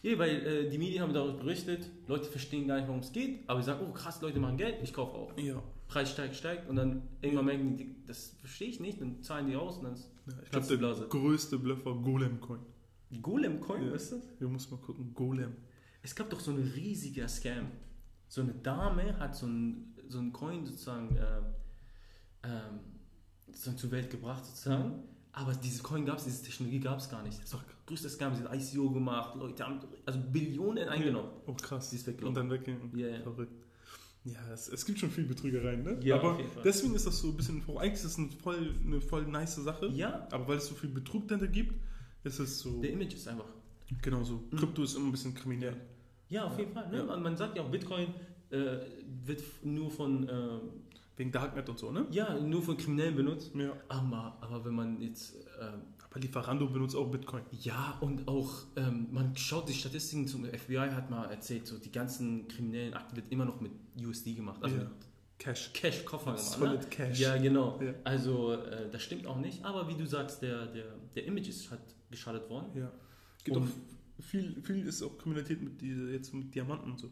[0.03, 3.41] Ja, weil äh, die Medien haben darüber berichtet, Leute verstehen gar nicht, worum es geht,
[3.49, 5.37] aber sie sagen, oh krass, Leute machen Geld, ich kaufe auch.
[5.39, 5.61] Ja.
[5.89, 9.57] Preis steigt, steigt und dann irgendwann merken die, das verstehe ich nicht, dann zahlen die
[9.57, 11.07] aus und dann ist ja ich glaube, der Blase.
[11.09, 12.61] größte Bluff war Golem Coin.
[13.23, 13.93] Golem Coin, Ja.
[13.93, 14.41] was ist das?
[14.41, 15.15] Wir müssen mal gucken.
[15.15, 15.55] Golem.
[16.03, 17.69] Es gab doch so ein riesiger Scam.
[18.29, 21.41] So eine Dame hat so ein, so ein Coin sozusagen äh,
[22.43, 22.81] ähm,
[23.53, 25.05] so zur Welt gebracht, sozusagen.
[25.33, 27.41] Aber diese Coin gab es, diese Technologie gab es gar nicht.
[27.43, 28.35] Das war der größte Scam.
[28.35, 31.31] Sie hat ICO gemacht, Leute haben also Billionen eingenommen.
[31.47, 31.91] Oh krass.
[31.91, 32.35] Die ist Und weggelaufen.
[32.35, 32.99] dann weggegangen.
[32.99, 33.21] Ja, ja.
[33.23, 33.53] Verrückt.
[34.27, 36.01] Ja, es, es gibt schon viel Betrügereien, ne?
[36.03, 39.25] Ja, Aber deswegen ist das so ein bisschen, eigentlich ist das eine voll, eine voll
[39.27, 39.87] nice Sache.
[39.95, 41.75] Ja, Aber weil es so viel Betrug dahinter gibt,
[42.25, 43.47] ist es so, der Image ist einfach.
[44.03, 44.43] genau so.
[44.57, 45.77] Krypto ist immer ein bisschen kriminell.
[46.29, 46.91] Ja, auf jeden Fall.
[46.91, 46.99] Ne?
[46.99, 47.05] Ja.
[47.05, 48.09] Man, man sagt ja auch, Bitcoin
[48.51, 48.79] äh,
[49.25, 50.59] wird nur von, äh,
[51.17, 52.07] Wegen Darknet und so, ne?
[52.11, 53.55] ja, nur von Kriminellen benutzt.
[53.55, 53.73] Ja.
[53.89, 55.73] Aber, aber wenn man jetzt, äh,
[56.17, 57.43] Aber Lieferando benutzt auch Bitcoin.
[57.61, 61.93] ja, und auch, ähm, man schaut die Statistiken zum FBI, hat mal erzählt, so die
[61.93, 64.63] ganzen kriminellen Akten wird immer noch mit USD gemacht.
[64.63, 64.85] Also Ja.
[64.85, 64.93] mit
[65.39, 65.73] Cash.
[65.75, 66.41] Cash, Koffer gemacht.
[66.43, 66.87] Solid Ne?
[66.89, 67.21] Cash.
[67.21, 67.79] Ja, genau.
[67.83, 67.93] Ja.
[68.05, 69.63] Also, äh, das stimmt auch nicht.
[69.63, 72.71] Aber wie du sagst, der, der, der Image ist halt geschadet worden.
[72.75, 72.91] Ja.
[73.37, 76.99] Es gibt Und- auch viel, viel ist auch Kriminalität mit diese, jetzt mit Diamanten und
[76.99, 77.11] so.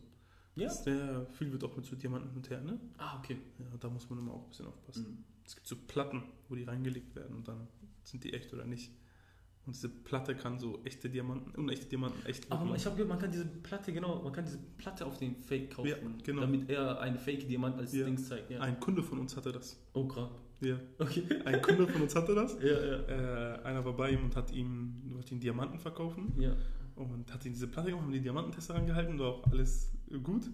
[0.56, 0.72] Ja.
[0.86, 2.80] Der, viel wird auch mit so Diamanten und her, ne?
[2.96, 3.36] Ah, okay.
[3.58, 5.02] Ja, da muss man immer auch ein bisschen aufpassen.
[5.10, 5.24] Mhm.
[5.44, 7.68] Es gibt so Platten, wo die reingelegt werden und dann
[8.04, 8.92] sind die echt oder nicht.
[9.66, 13.18] Und diese Platte kann so echte Diamanten, unechte Diamanten echt Aber ich habe gehört, man
[13.18, 16.42] kann diese Platte, genau, man kann diese Platte auf den Fake kaufen, Ja, genau.
[16.42, 18.04] damit er einen Fake-Diamant als Ja.
[18.04, 18.50] Dings zeigt.
[18.50, 18.60] Ja.
[18.60, 19.80] Ein Kunde von uns hatte das.
[19.94, 20.30] Oh, grad.
[20.60, 20.78] Ja.
[20.98, 21.24] Okay.
[21.46, 22.58] Ein Kunde von uns hatte das.
[22.62, 23.54] Ja, ja.
[23.56, 26.54] Äh, einer war bei ihm und hat ihm, wollte ihm Diamanten verkaufen Ja.
[26.96, 29.90] und hat ihm diese Platte gemacht, haben die Diamantentester rangehalten, war auch alles
[30.22, 30.50] gut.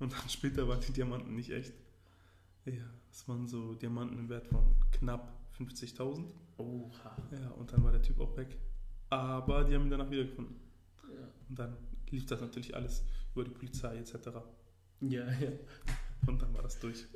[0.00, 1.74] Und dann später waren die Diamanten nicht echt.
[2.64, 2.72] Ja,
[3.08, 6.24] das waren so Diamanten im Wert von knapp 50.000.
[6.58, 7.16] Oha.
[7.32, 8.56] Ja, und dann war der Typ auch weg.
[9.10, 10.56] Aber die haben ihn danach wiedergefunden.
[11.14, 11.26] Ja.
[11.48, 11.76] Und dann
[12.10, 14.14] lief das natürlich alles über die Polizei etc.
[15.00, 15.50] Ja, ja.
[16.26, 17.06] Und dann war das durch.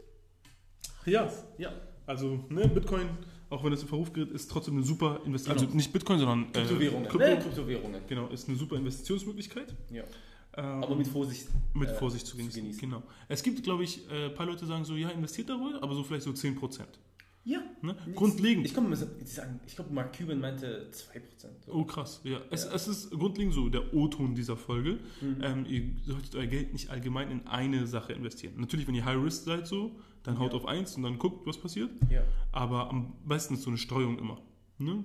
[1.05, 1.73] Ja, Ja.
[2.07, 3.09] also ne, Bitcoin,
[3.51, 5.57] auch wenn es in Verruf gerät, ist trotzdem eine super Investition.
[5.57, 5.67] Genau.
[5.67, 7.09] Also nicht Bitcoin, sondern äh, Kryptowährungen.
[7.09, 7.39] Krypto, Ne?
[7.41, 8.01] Kryptowährungen.
[8.09, 9.75] Genau, ist eine super Investitionsmöglichkeit.
[9.91, 10.05] Ja.
[10.55, 11.49] Ähm, Aber mit Vorsicht.
[11.75, 12.63] mit äh, Vorsicht zu zu genießen.
[12.63, 12.81] genießen.
[12.81, 13.03] Genau.
[13.29, 15.95] Es gibt, glaube ich, äh, ein paar Leute, sagen so, ja, investiert da ruhig, aber
[15.95, 16.85] so vielleicht so 10%.
[17.45, 17.61] Ja.
[17.83, 17.97] Ne?
[18.15, 18.65] Grundlegend.
[18.67, 21.65] Ich kann sagen, ich glaube, Mark Cuban meinte 2%.
[21.67, 21.73] So.
[21.73, 22.41] Oh krass, ja.
[22.51, 22.73] Es, Ja.
[22.75, 25.01] es ist grundlegend so der O-Ton dieser Folge.
[25.21, 25.37] Mhm.
[25.43, 28.55] Ähm, ihr solltet euer Geld nicht allgemein in eine Sache investieren.
[28.59, 29.91] Natürlich, wenn ihr High Risk seid, so,
[30.23, 30.59] dann haut Ja.
[30.59, 31.91] auf eins und dann guckt, was passiert.
[32.11, 32.23] Ja.
[32.53, 34.41] Aber am besten ist so eine Streuung immer.
[34.79, 35.03] Ne?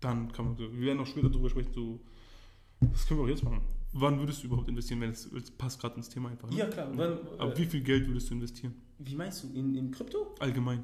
[0.00, 2.00] Dann kann man so, wir werden auch später darüber sprechen, so,
[2.80, 3.60] das können wir auch jetzt machen.
[3.92, 6.48] Wann würdest du überhaupt investieren, wenn es, passt gerade ins Thema einfach?
[6.50, 6.56] Ne?
[6.56, 6.90] Ja, klar.
[6.94, 8.74] Wann, Ab äh, wie viel Geld würdest du investieren?
[8.98, 9.48] wie meinst du?
[9.54, 10.34] In, in Krypto?
[10.40, 10.82] Allgemein.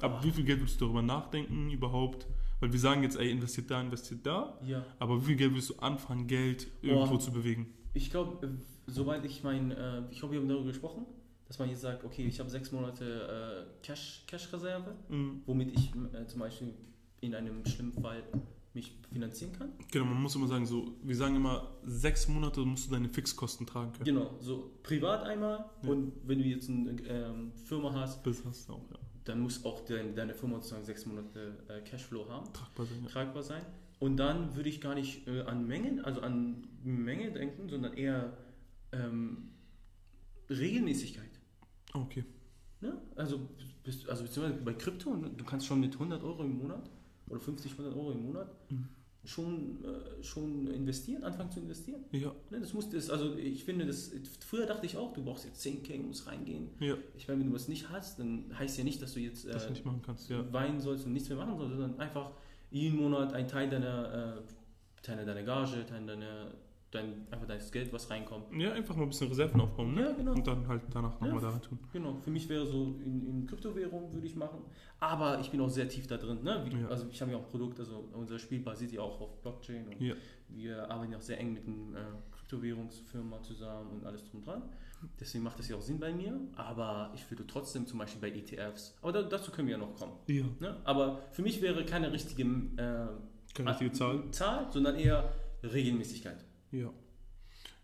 [0.00, 2.26] Ab wie viel Geld würdest du darüber nachdenken überhaupt?
[2.60, 4.58] Weil wir sagen jetzt, ey, investiert da, investiert da.
[4.64, 4.84] Ja.
[4.98, 7.20] Aber wie viel Geld würdest du anfangen, Geld irgendwo Boah.
[7.20, 7.72] zu bewegen?
[7.94, 8.48] Ich glaube,
[8.86, 11.06] soweit ich mein, äh, ich glaube, wir haben darüber gesprochen,
[11.48, 15.42] dass man jetzt sagt, okay, ich habe sechs Monate äh, Cash, Cash-Reserve, Mhm.
[15.46, 16.74] womit ich äh, zum Beispiel
[17.20, 18.22] in einem schlimmen Fall
[18.74, 19.70] mich finanzieren kann.
[19.90, 23.66] Genau, man muss immer sagen, so, wir sagen immer, sechs Monate musst du deine Fixkosten
[23.66, 24.04] tragen können.
[24.04, 25.88] Genau, so privat einmal Ja.
[25.90, 28.98] und wenn du jetzt eine ähm, Firma hast, Das hast du auch, ja.
[29.26, 33.08] Dann muss auch dein, deine Firma sozusagen sechs Monate äh, Cashflow haben, Tragbar sein, ja.
[33.10, 33.62] tragbar sein.
[33.98, 38.36] Und dann würde ich gar nicht äh, an Mengen, also an Menge denken, sondern eher
[38.92, 39.50] ähm,
[40.48, 41.30] Regelmäßigkeit.
[41.92, 42.24] Okay.
[42.80, 43.00] Ne?
[43.16, 43.48] Also,
[43.82, 46.90] bist, also beziehungsweise bei Krypto, ne, du kannst schon mit 100 Euro im Monat
[47.28, 48.88] oder 50, 100 Euro im Monat Mhm.
[49.26, 52.04] Schon, äh, schon investieren, anfangen zu investieren.
[52.12, 52.60] Ja, Ne?
[52.60, 55.98] Das muss das, also ich finde, das, früher dachte ich auch, du brauchst jetzt 10k,
[56.00, 56.68] musst reingehen.
[56.80, 59.46] ja, Ich meine, wenn du was nicht hast, dann heißt ja nicht, dass du jetzt
[59.46, 60.50] das äh, nicht machen kannst, ja.
[60.52, 62.30] weinen sollst und nichts mehr machen sollst, sondern einfach
[62.70, 66.52] jeden Monat einen Teil deiner, äh, Teil deiner Gage, Teil deiner,
[66.96, 68.46] dein, einfach das Geld, was reinkommt.
[68.58, 70.02] Ja, einfach mal ein bisschen Reserven aufbauen, ne?
[70.02, 70.32] Ja, genau.
[70.32, 71.50] Und dann halt danach nochmal Ja.
[71.52, 71.78] da tun.
[71.92, 74.58] Genau, für mich wäre so in, in Kryptowährung würde ich machen,
[75.00, 76.42] aber ich bin auch sehr tief da drin.
[76.42, 76.64] Ne?
[76.68, 76.88] Wie, Ja.
[76.88, 79.86] Also ich habe ja auch ein Produkt, also unser Spiel basiert ja auch auf Blockchain
[79.88, 80.14] und Ja.
[80.48, 84.62] wir arbeiten ja auch sehr eng mit einer äh, Kryptowährungsfirma zusammen und alles drum dran.
[85.20, 88.34] Deswegen macht das ja auch Sinn bei mir, aber ich würde trotzdem zum Beispiel bei
[88.36, 90.12] ETFs, aber da, dazu können wir ja noch kommen.
[90.26, 90.44] Ja.
[90.58, 90.76] Ne?
[90.84, 93.06] Aber für mich wäre keine richtige äh,
[93.54, 94.22] Keine richtige Zahl.
[94.30, 95.32] Zahl, sondern eher
[95.62, 96.44] Regelmäßigkeit.
[96.72, 96.92] Ja.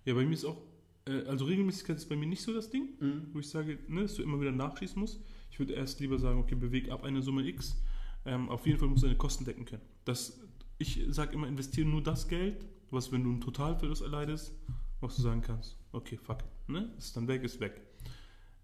[0.04, 0.60] Ja, bei mir ist auch,
[1.06, 3.26] äh, also Regelmäßigkeit ist bei mir nicht so das Ding, Mhm.
[3.32, 5.20] wo ich sage, ne, dass du immer wieder nachschießen musst.
[5.50, 7.76] Ich würde erst lieber sagen, okay, beweg ab eine Summe X.
[8.24, 9.82] Ähm, auf jeden Fall musst du deine Kosten decken können.
[10.04, 10.40] Das,
[10.78, 14.52] ich sage immer, investiere nur das Geld, was, wenn du einen Totalverlust erleidest,
[15.00, 17.80] was du sagen kannst, okay, fuck, ne, ist dann weg, ist weg.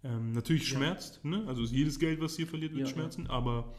[0.04, 0.76] Ähm, natürlich Ja.
[0.76, 1.44] schmerzt, ne?
[1.48, 2.92] also jedes Geld, was hier verliert, wird Ja, ja.
[2.92, 3.74] schmerzen, aber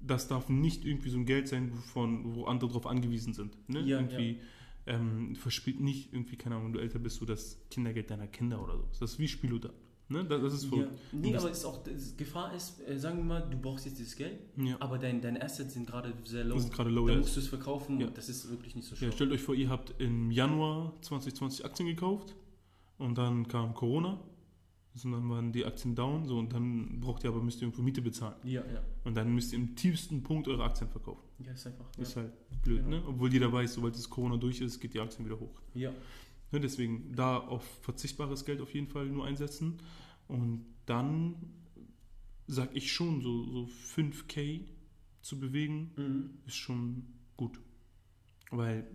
[0.00, 3.56] das darf nicht irgendwie so ein Geld sein, wovon, wo andere darauf angewiesen sind.
[3.68, 3.80] Ne?
[3.80, 4.40] Ja, irgendwie
[4.86, 8.62] ähm, verspielt nicht irgendwie, keine Ahnung, wenn du älter bist, so das Kindergeld deiner Kinder
[8.62, 8.84] oder so.
[9.00, 9.72] Das ist wie Spiellothar.
[10.08, 10.24] Ne?
[10.24, 10.86] Das, das ist Ja.
[11.10, 14.14] Nee, aber ist auch, das Gefahr ist, äh, sagen wir mal, du brauchst jetzt dieses
[14.14, 14.76] Geld, Ja.
[14.78, 16.54] aber dein, deine Assets sind gerade sehr low.
[16.56, 17.08] Ist gerade low.
[17.08, 18.06] Dann musst du es verkaufen Ja.
[18.06, 19.08] und das ist wirklich nicht so schlau.
[19.08, 22.36] Ja, stellt euch vor, ihr habt im Januar 2020 Aktien gekauft
[22.98, 24.20] und dann kam Corona.
[25.02, 28.00] Dann waren die Aktien down, so und dann braucht ihr aber, müsst ihr irgendwo Miete
[28.00, 28.36] bezahlen.
[28.44, 28.82] ja, ja.
[29.04, 31.22] Und dann müsst ihr im tiefsten Punkt eure Aktien verkaufen.
[31.44, 31.90] Ja, ist einfach.
[31.98, 32.22] Das ist Ja.
[32.22, 32.32] halt
[32.62, 32.96] blöd, Genau.
[32.98, 33.02] ne?
[33.06, 35.60] Obwohl jeder weiß, sobald das Corona durch ist, geht die Aktien wieder hoch.
[35.74, 35.92] ja.
[36.52, 39.78] Ne, deswegen da auf verzichtbares Geld auf jeden Fall nur einsetzen.
[40.28, 41.34] Und dann
[42.46, 44.60] sag ich schon, so, so 5K
[45.22, 46.30] zu bewegen, Mhm.
[46.46, 47.02] ist schon
[47.36, 47.58] gut.
[48.52, 48.86] Weil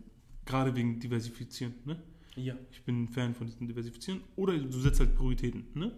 [0.46, 2.02] gerade wegen Diversifizieren, ne?
[2.36, 2.56] Ja.
[2.72, 4.22] Ich bin ein Fan von diesem Diversifizieren.
[4.36, 5.92] Oder du setzt halt Prioritäten, ne?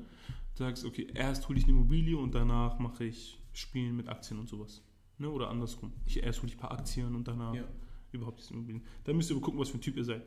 [0.56, 4.40] Du sagst, okay, erst hole ich eine Immobilie und danach mache ich Spielen mit Aktien
[4.40, 4.82] und sowas.
[5.20, 5.30] Ne?
[5.30, 5.94] Oder andersrum.
[6.06, 7.68] Ich erst hole ich ein paar Aktien und danach Ja.
[8.12, 8.84] überhaupt diese Immobilien.
[9.04, 10.24] Da müsst ihr gucken, was für ein Typ ihr seid.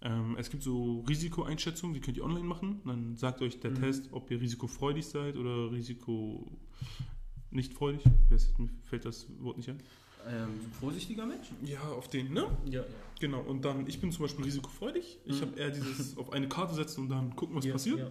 [0.00, 2.80] Ähm, es gibt so Risikoeinschätzungen, die könnt ihr online machen.
[2.84, 3.76] Dann sagt euch der Mhm.
[3.80, 6.58] Test, ob ihr risikofreudig seid oder risiko
[7.50, 8.02] nicht freudig.
[8.30, 8.38] Mir
[8.84, 9.82] fällt das Wort nicht ein.
[10.26, 11.48] Ähm, vorsichtiger Mensch?
[11.64, 12.46] Ja, auf den, ne?
[12.66, 12.84] Ja, ja.
[13.20, 13.40] Genau.
[13.40, 15.18] Und dann, ich bin zum Beispiel risikofreudig.
[15.24, 15.46] Ich Mhm.
[15.46, 17.98] habe eher dieses auf eine Karte setzen und dann gucken, was ja, passiert.
[17.98, 18.10] Ja.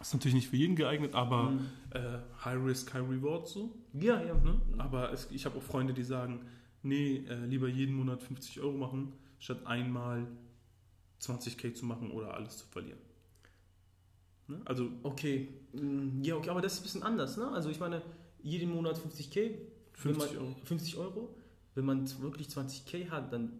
[0.00, 1.60] Ist natürlich nicht für jeden geeignet, aber Mhm.
[1.90, 3.74] äh, High Risk, High Reward so.
[3.92, 4.34] ja, ja.
[4.34, 4.60] Ne?
[4.78, 6.40] Aber es, ich habe auch Freunde, die sagen,
[6.82, 10.26] nee, äh, lieber jeden Monat 50 Euro machen, statt einmal
[11.22, 12.98] 20k zu machen oder alles zu verlieren.
[14.48, 14.60] Ne?
[14.64, 15.48] Also, Okay.
[15.72, 17.48] Mm, Ja, okay, aber das ist ein bisschen anders, ne?
[17.48, 18.02] Also ich meine,
[18.42, 19.56] jeden Monat 50k, wenn
[19.94, 20.56] 50 man, Euro.
[20.64, 21.34] 50 Euro.
[21.74, 23.52] Wenn man wirklich 20k hat, dann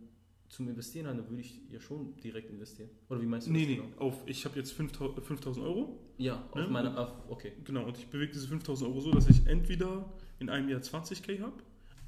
[0.48, 2.88] zum Investieren hat, dann würde ich ja schon direkt investieren.
[3.08, 3.96] Oder wie meinst du nee, das nee, genau?
[3.98, 6.68] auf, ich habe jetzt 5000 5000 Euro, Ja, auf Ne?
[6.68, 7.52] meiner, auf, okay.
[7.64, 10.04] genau, und ich bewege diese 5000 Euro so, dass ich entweder
[10.38, 11.54] in einem Jahr 20k habe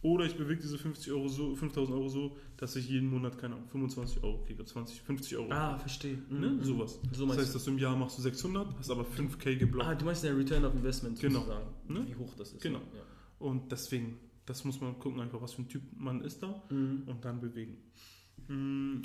[0.02, 3.54] oder ich bewege diese 50 Euro so, 5000 Euro so, dass ich jeden Monat, keine
[3.56, 5.50] Ahnung, 25 Euro kriege, 20, 50 Euro.
[5.50, 6.18] Ah, verstehe.
[6.30, 6.50] Ne?
[6.50, 6.62] Mhm.
[6.62, 7.00] Sowas.
[7.12, 9.88] So das heißt, dass du im Jahr machst du 600, hast aber 5k geblockt.
[9.88, 11.40] Ah, du meinst der Return of Investment Genau.
[11.40, 12.06] sozusagen, Ne?
[12.06, 12.62] wie hoch das ist.
[12.62, 12.78] Genau.
[12.78, 13.00] Ja.
[13.38, 17.02] Und deswegen, das muss man gucken, einfach was für ein Typ man ist da Mhm.
[17.06, 17.76] und dann bewegen.
[18.48, 19.02] Mm,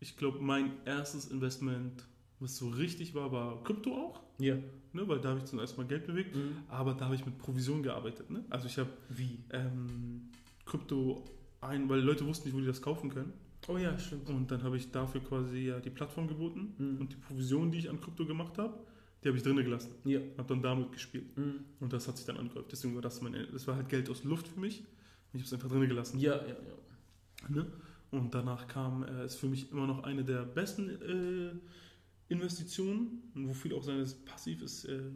[0.00, 2.04] Ich glaube, mein erstes Investment,
[2.38, 4.54] was so richtig war, war Krypto auch, Ja.
[4.92, 5.08] ne?
[5.08, 6.58] weil da habe ich zum ersten Mal Geld bewegt, Mhm.
[6.68, 8.30] aber da habe ich mit Provision gearbeitet.
[8.30, 8.44] Ne?
[8.48, 9.40] Also ich habe Wie?
[9.50, 10.28] ähm,
[10.64, 11.24] Krypto
[11.60, 13.32] ein, weil Leute wussten nicht, wo die das kaufen können.
[13.66, 14.28] Oh ja, stimmt.
[14.30, 17.00] Und dann habe ich dafür quasi ja die Plattform geboten Mhm.
[17.00, 18.78] und die Provision, die ich an Krypto gemacht habe,
[19.22, 19.92] die habe ich drinnen gelassen.
[20.04, 20.20] Ja.
[20.36, 21.36] Habe dann damit gespielt.
[21.36, 21.64] Mhm.
[21.80, 22.70] Und das hat sich dann angehäuft.
[22.70, 24.84] Deswegen war das meine, das war halt Geld aus Luft für mich.
[25.32, 26.18] Ich habe es einfach drinnen gelassen.
[26.20, 27.48] Ja, ja, ja.
[27.48, 27.66] Ne?
[28.10, 33.52] Und danach kam, äh, ist für mich immer noch eine der besten äh, Investitionen, wo
[33.52, 35.10] viel auch seines passiv ist, äh,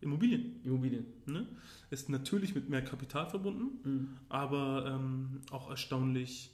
[0.00, 0.60] Immobilien.
[0.64, 1.06] Immobilien.
[1.26, 1.46] Ne?
[1.90, 4.08] Ist natürlich mit mehr Kapital verbunden, Mhm.
[4.28, 6.50] aber ähm, auch erstaunlich,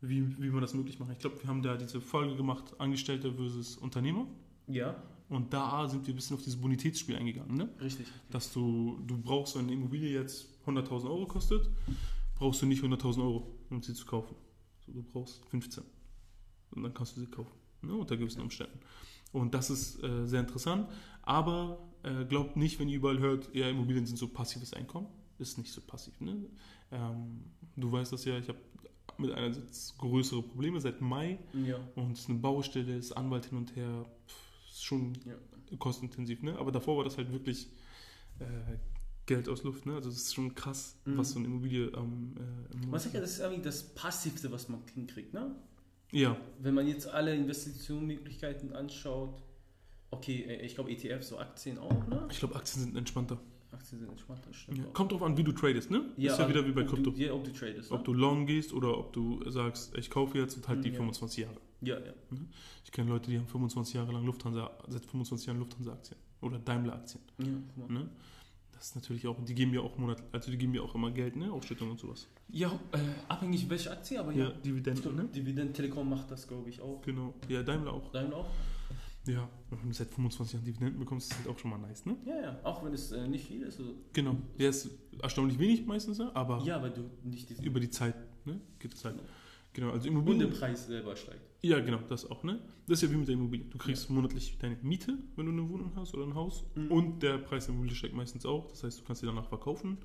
[0.00, 1.12] wie, wie man das möglich macht.
[1.12, 4.26] Ich glaube, wir haben da diese Folge gemacht, Angestellter versus Unternehmer.
[4.66, 7.56] Ja, Und da sind wir ein bisschen auf dieses Bonitätsspiel eingegangen.
[7.56, 7.68] Ne?
[7.80, 8.06] richtig.
[8.30, 11.68] dass du, du brauchst, wenn eine Immobilie jetzt 100.000 Euro kostet,
[12.36, 14.36] brauchst du nicht 100.000 Euro, um sie zu kaufen.
[14.86, 15.82] So, du brauchst 15.
[16.72, 17.50] Und dann kannst du sie kaufen,
[17.82, 18.78] ne, unter gewissen Umständen.
[19.32, 20.88] Und das ist äh, sehr interessant,
[21.22, 25.08] aber äh, glaubt nicht, wenn ihr überall hört, ja, Immobilien sind so passives Einkommen.
[25.38, 26.18] Ist nicht so passiv.
[26.20, 26.36] Ne?
[26.92, 27.42] Ähm,
[27.74, 28.58] du weißt das ja, ich habe
[29.18, 31.78] mit einerseits größere Probleme seit Mai Ja.
[31.96, 34.34] und es ist eine Baustelle, ist Anwalt hin und her, pff,
[34.76, 35.34] ist schon Ja.
[35.78, 36.56] kostenintensiv, ne?
[36.58, 37.68] Aber davor war das halt wirklich
[38.38, 38.44] äh,
[39.26, 39.94] Geld aus Luft, ne?
[39.94, 41.18] Also das ist schon krass, Mhm.
[41.18, 44.52] was so eine Immobilie am äh, im Man sagt ja, das ist irgendwie das Passivste,
[44.52, 45.54] was man hinkriegt, ne?
[46.12, 49.42] Ja, Wenn man jetzt alle Investitionsmöglichkeiten anschaut,
[50.10, 52.28] okay, äh, ich glaube ETF, so Aktien auch, ne?
[52.30, 53.40] ich glaube, Aktien sind entspannter.
[53.72, 54.78] Aktien sind entspannt, das stimmt.
[54.78, 54.84] Ja.
[54.92, 56.12] Kommt drauf an, wie du tradest, ne?
[56.16, 57.10] ist ja wieder wie bei Krypto.
[57.16, 57.90] Ja, ob du tradest.
[57.90, 58.04] Ob ne?
[58.04, 60.94] du long gehst oder ob du sagst, ich kaufe jetzt und halt die Ja.
[60.96, 61.60] 25 Jahre.
[61.80, 62.12] Ja, ja.
[62.84, 67.22] Ich kenne Leute, die haben 25 Jahre lang Lufthansa, seit 25 Jahren Lufthansa-Aktien oder Daimler-Aktien.
[67.38, 68.00] ja guck mal.
[68.00, 68.08] Ne?
[68.72, 71.10] Das ist natürlich auch, die geben ja auch Monat, also die geben ja auch immer
[71.10, 71.50] Geld, ne?
[71.50, 72.28] Ausschüttung und sowas.
[72.48, 74.50] Ja, äh, abhängig welche Aktie, aber Ja, ja.
[74.50, 75.24] Dividenden, glaub, ne?
[75.34, 77.00] Dividend Telekom macht das, glaube ich, auch.
[77.00, 77.32] Genau.
[77.48, 78.12] Ja, Daimler auch.
[78.12, 78.50] Daimler auch?
[79.26, 79.48] Ja.
[79.70, 82.04] Und wenn du seit 25 Jahren Dividenden bekommst, ist das halt auch schon mal nice,
[82.04, 82.16] ne?
[82.26, 82.60] Ja, ja.
[82.64, 83.78] Auch wenn es äh, nicht viel ist.
[83.78, 83.94] So.
[84.12, 84.36] Genau.
[84.58, 84.90] Der ist
[85.22, 86.30] erstaunlich wenig meistens, ne?
[86.34, 88.60] aber Ja, weil du nicht diesen über die Zeit, ne?
[88.78, 89.16] Geht es halt.
[89.16, 89.28] Genau,
[89.84, 90.50] also und Immobilien.
[90.50, 91.40] der Preis selber steigt.
[91.62, 92.60] Ja, genau, das auch, ne?
[92.86, 93.66] Das ist ja wie mit der Immobilie.
[93.66, 96.64] Du kriegst monatlich deine Miete, wenn du eine Wohnung hast oder ein Haus.
[96.74, 96.92] Mhm.
[96.92, 98.68] Und der Preis der Immobilie steigt meistens auch.
[98.68, 99.98] Das heißt, du kannst sie danach verkaufen.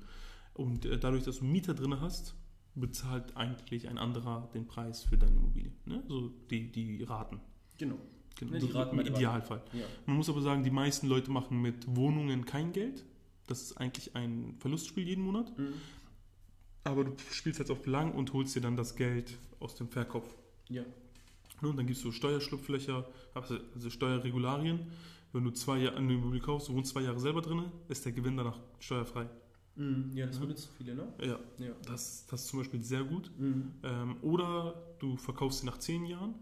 [0.54, 2.34] Und äh, dadurch, dass du Mieter drin hast,
[2.74, 5.72] bezahlt eigentlich ein anderer den Preis für deine Immobilie.
[5.84, 6.02] Ne?
[6.08, 7.40] So die, die Raten.
[7.78, 7.98] Genau.
[8.38, 8.52] Genau.
[8.52, 9.62] Ne, die Raten Im Idealfall.
[9.72, 9.84] Ja.
[10.06, 13.04] Man muss aber sagen, die meisten Leute machen mit Wohnungen kein Geld.
[13.46, 15.56] Das ist eigentlich ein Verlustspiel jeden Monat.
[15.58, 15.74] Mhm.
[16.84, 20.24] Aber du spielst jetzt auf lang und holst dir dann das Geld aus dem Verkauf.
[20.68, 20.82] Ja.
[21.60, 24.90] Ne, Und dann gibt es so Steuerschlupflöcher, also Steuerregularien.
[25.32, 28.12] Wenn du zwei Jahre eine Immobilie kaufst, du wohnst zwei Jahre selber drin, ist der
[28.12, 29.28] Gewinn danach steuerfrei.
[29.76, 30.10] Mhm.
[30.14, 30.42] Ja, das Ja.
[30.42, 31.12] benutzen viele, ne?
[31.20, 31.72] Ja, Ja.
[31.86, 33.30] das, das ist zum Beispiel sehr gut.
[33.38, 33.72] Mhm.
[33.84, 36.34] Ähm, oder du verkaufst sie nach zehn Jahren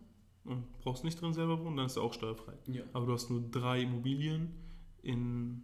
[0.44, 2.54] und brauchst nicht drin selber wohnen, dann ist er auch steuerfrei.
[2.66, 2.82] Ja.
[2.94, 4.50] Aber du hast nur drei Immobilien
[5.02, 5.62] in,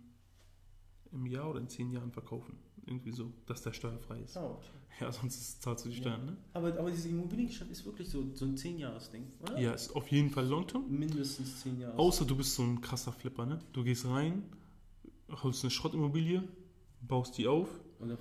[1.11, 2.59] im Jahr oder in zehn Jahren verkaufen.
[2.87, 4.37] Irgendwie so, dass der steuerfrei ist.
[4.37, 4.69] Ah, okay.
[5.01, 6.03] Ja, sonst zahlst du die Ja.
[6.03, 6.37] Steuern, ne?
[6.55, 9.59] Aber, aber dieses Immobiliengeschäft ist wirklich so, so ein 10-Jahres-Ding, oder?
[9.59, 10.89] Ja, ist auf jeden Fall Long-Term.
[10.89, 11.99] Mindestens 10 Jahre.
[11.99, 13.59] Außer du bist so ein krasser Flipper, ne?
[13.73, 14.45] Du gehst rein,
[15.43, 16.45] holst eine Schrottimmobilie,
[17.03, 17.69] baust die auf
[17.99, 18.19] Und dann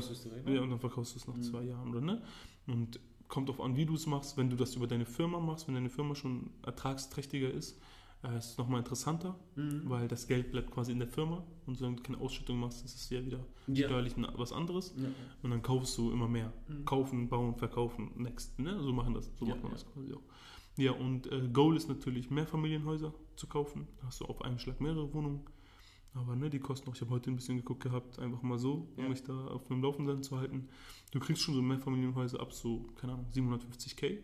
[0.00, 0.62] verkaufst du es ja, ne?
[0.62, 1.42] und dann verkaufst du es nach Mhm.
[1.42, 2.22] zwei Jahren, oder ne?
[2.66, 4.36] Und kommt drauf an, wie du es machst.
[4.38, 7.78] Wenn du das über deine Firma machst, wenn deine Firma schon ertragsträchtiger ist,
[8.24, 9.82] äh, ist es nochmal interessanter, Mhm.
[9.88, 12.94] weil das Geld bleibt quasi in der Firma und solange du keine Ausschüttung machst, ist
[12.96, 13.86] es ja wieder Ja.
[13.88, 15.08] steuerlich was anderes Ja.
[15.42, 16.52] und dann kaufst du immer mehr.
[16.68, 16.84] Mhm.
[16.84, 18.80] Kaufen, bauen, verkaufen, next, ne?
[18.82, 20.22] So machen das, so Ja, macht man das quasi auch.
[20.76, 23.88] Ja, und äh, Goal ist natürlich, Mehrfamilienhäuser zu kaufen.
[24.00, 25.40] Da hast du auf einen Schlag mehrere Wohnungen.
[26.14, 28.88] Aber ne, die kosten auch, ich habe heute ein bisschen geguckt gehabt, einfach mal so,
[28.96, 30.68] um mich da auf dem Laufenden zu halten.
[31.12, 34.18] Du kriegst schon so Mehrfamilienhäuser ab so, keine Ahnung, 750k.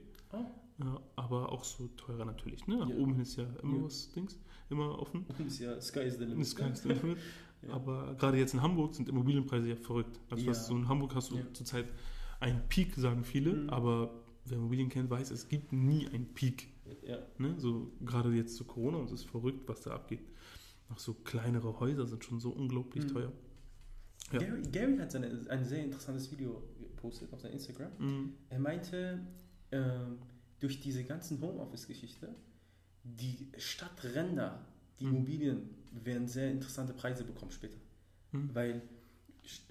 [0.78, 2.66] Ja, aber auch so teurer natürlich.
[2.66, 2.76] Ne?
[2.78, 2.96] Nach Ja.
[2.96, 3.84] oben hin ist ja immer Ja.
[3.84, 4.38] was Dings,
[4.70, 5.24] immer offen.
[5.46, 6.40] Ist ja Sky is the limit.
[6.40, 7.18] Das kannst du nicht mit.
[7.62, 7.74] Ja.
[7.74, 10.18] Aber gerade jetzt in Hamburg sind Immobilienpreise ja verrückt.
[10.30, 11.86] Also was so in Hamburg hast du zurzeit
[12.40, 13.70] einen Peak, sagen viele, Mhm.
[13.70, 14.10] aber
[14.44, 16.68] wer Immobilien kennt, weiß, es gibt nie einen Peak.
[17.06, 17.18] Ja.
[17.38, 17.54] Ne?
[17.58, 20.20] So gerade jetzt zu Corona und es ist verrückt, was da abgeht.
[20.90, 23.08] Auch so kleinere Häuser sind schon so unglaublich Mhm.
[23.08, 23.32] teuer.
[24.30, 27.90] Gary, Gary hat seine, ein sehr interessantes Video gepostet auf seinem Instagram.
[27.98, 28.32] Mhm.
[28.48, 29.20] Er meinte,
[29.74, 30.18] ähm,
[30.60, 32.34] durch diese ganzen Homeoffice-Geschichte,
[33.02, 34.64] die Stadtränder,
[34.98, 35.14] die Mhm.
[35.16, 35.70] Immobilien
[36.04, 37.76] werden sehr interessante Preise bekommen später.
[38.32, 38.50] Mhm.
[38.54, 38.82] Weil,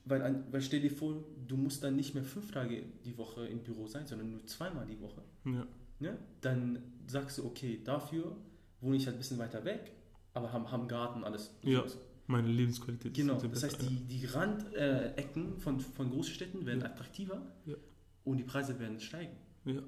[0.06, 3.63] weil, weil stell dir vor, du musst dann nicht mehr fünf Tage die Woche im
[3.63, 5.22] Büro sein, sondern nur zweimal die Woche.
[5.46, 5.66] Ja.
[6.00, 6.18] Ne?
[6.42, 8.36] Dann sagst du, okay, dafür
[8.82, 9.92] wohne ich halt ein bisschen weiter weg,
[10.34, 11.52] aber haben, haben Garten, alles.
[11.63, 11.84] Ja.
[12.28, 16.88] Meine Lebensqualität ist Genau, das heißt, die, die Randecken von, von Großstädten werden Ja.
[16.88, 17.76] attraktiver Ja.
[18.24, 19.36] und die Preise werden steigen.
[19.65, 19.82] Ja.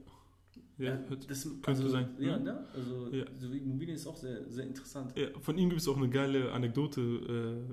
[0.77, 2.43] Ja, das könnte sein, Ja, ne?
[2.43, 2.67] ne?
[2.73, 3.25] Also Ja.
[3.39, 5.13] so Immobilien ist auch sehr, sehr interessant.
[5.17, 7.01] ja, von ihm gibt es auch eine geile Anekdote.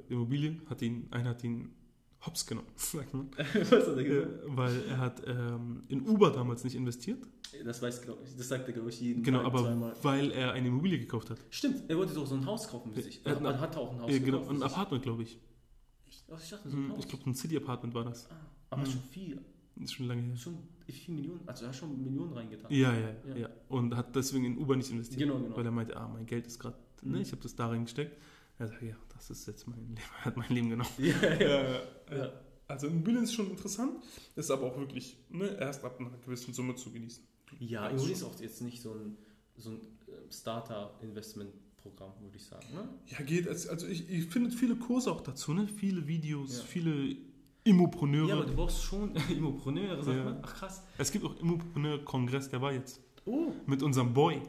[0.08, 1.72] Äh, Immobilien hat ihn, einer hat ihn
[2.24, 3.28] hops genommen, sagt man.
[3.36, 4.30] Was hat er Äh, gesagt?
[4.46, 7.18] weil er hat ähm, in Uber damals nicht investiert.
[7.64, 9.94] Das weiß glaube ich, das sagt er glaube ich jeden Genau, Tag aber zweimal.
[10.02, 11.38] weil er eine Immobilie gekauft hat.
[11.50, 13.20] Stimmt, er wollte doch so ein Haus kaufen für sich.
[13.24, 14.62] er Er, hatte auch ein Haus Ja, genau, gekauft ein.
[14.62, 15.38] Apartment, glaube ich.
[16.06, 16.24] Echt?
[16.28, 16.98] Oh, ich dachte so ein Hm, Haus.
[17.00, 18.28] Ich glaube, ein City-Apartment war das.
[18.30, 18.36] ah,
[18.70, 18.90] aber Hm.
[18.92, 19.40] schon viel,
[19.80, 20.36] Ist schon lange her.
[20.36, 20.58] schon
[20.88, 22.70] viel Millionen, also er hat schon Millionen reingetan.
[22.70, 23.48] Ja, ja, ja, Ja.
[23.68, 25.20] Und hat deswegen in Uber nicht investiert.
[25.20, 25.56] Genau, genau.
[25.56, 27.22] Weil er meinte, ah, mein Geld ist gerade, ne, Mhm.
[27.22, 28.16] ich habe das da reingesteckt.
[28.58, 30.90] Er sagt, ja, das ist jetzt mein Leben, er hat mein Leben genommen.
[30.98, 31.80] Ja, ja.
[32.16, 32.32] ja.
[32.68, 34.02] Also Immobilien ist schon interessant,
[34.36, 37.24] ist aber auch wirklich ne, erst ab einer gewissen Summe zu genießen.
[37.58, 39.16] Ja, Also Immobilien ist auch jetzt nicht so ein,
[39.56, 39.76] so ein
[40.08, 42.66] äh, Starter-Investment-Programm, würde ich sagen.
[42.74, 42.88] Ne?
[43.06, 43.48] Ja, geht.
[43.48, 45.66] Also also ich, ich finde viele Kurse auch dazu, ne?
[45.68, 47.16] Viele Videos, viele
[47.64, 48.28] Immopreneure.
[48.28, 50.24] Ja, aber du brauchst schon Immopreneure, sagt Ja.
[50.24, 50.38] man.
[50.42, 50.82] Ach krass.
[50.98, 53.00] es gibt auch Immopreneur-Kongress, der war jetzt.
[53.24, 54.42] Oh, Mit unserem Boy,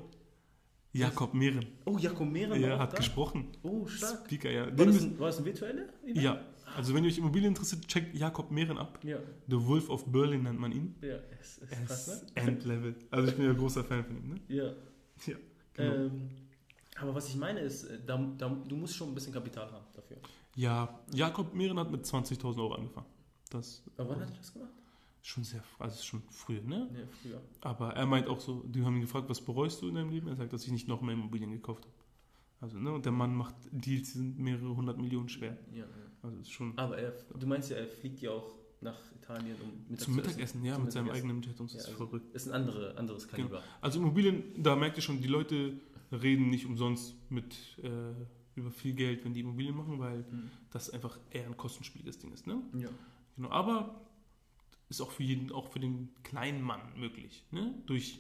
[0.94, 1.66] Jakob Mehren.
[1.86, 2.98] oh Jakob Mehren auch hat da.
[2.98, 3.48] gesprochen.
[3.62, 4.26] Oh, stark.
[4.26, 4.66] Speaker, ja.
[4.78, 5.86] War das, ein, war das ein virtueller?
[6.06, 6.40] Ja,
[6.76, 9.00] also wenn ihr euch Immobilien interessiert, checkt Jakob Mehren ab.
[9.04, 10.96] Ja, The Wolf of Berlin nennt man ihn.
[11.02, 12.42] ja, es ist Er krass, ne?
[12.42, 12.96] Endlevel.
[13.12, 14.36] Also ich bin ja ein großer Fan von ihm, ne?
[14.48, 14.74] Ja.
[15.28, 15.36] Ja,
[15.74, 15.94] genau.
[15.94, 16.30] Ähm,
[17.00, 19.86] aber was ich meine ist, äh, da, da, du musst schon ein bisschen Kapital haben
[19.94, 20.18] dafür.
[20.56, 23.08] Ja, Jakob Mehren hat mit 20.000 Euro angefangen.
[23.50, 24.70] Das Aber wann hat er das gemacht?
[25.26, 26.90] schon sehr, also schon früh, ne?
[26.94, 27.42] Ja, früher.
[27.62, 30.28] Aber er meint auch so, die haben ihn gefragt, was bereust du in deinem Leben?
[30.28, 31.94] Er sagt, dass ich nicht noch mehr Immobilien gekauft habe.
[32.60, 35.58] Also, ne, und der Mann macht Deals, die sind mehrere hundert Millionen schwer.
[35.72, 35.86] Ja, ja.
[36.22, 39.86] Also ist schon Aber er, du meinst ja, er fliegt ja auch nach Italien, um
[39.90, 40.30] Mittag zum zu essen.
[40.30, 42.34] Mittagessen, ja, Zum mit seinem eigenen Jet und das Ja, ist also- verrückt.
[42.36, 43.62] Ist ein andere, anderes Kaliber.
[43.82, 45.74] Also Immobilien, da merkt ihr schon, die Leute
[46.12, 47.90] reden nicht umsonst mit äh,
[48.56, 50.50] über viel Geld, wenn die Immobilien machen, weil Mhm.
[50.72, 52.48] das einfach eher ein kostenspieliges Ding ist.
[52.48, 52.62] Ne?
[52.78, 52.90] Ja.
[53.36, 54.02] Genau, aber
[54.90, 57.74] ist auch für jeden, auch für den kleinen Mann möglich, ne?
[57.88, 58.20] Durch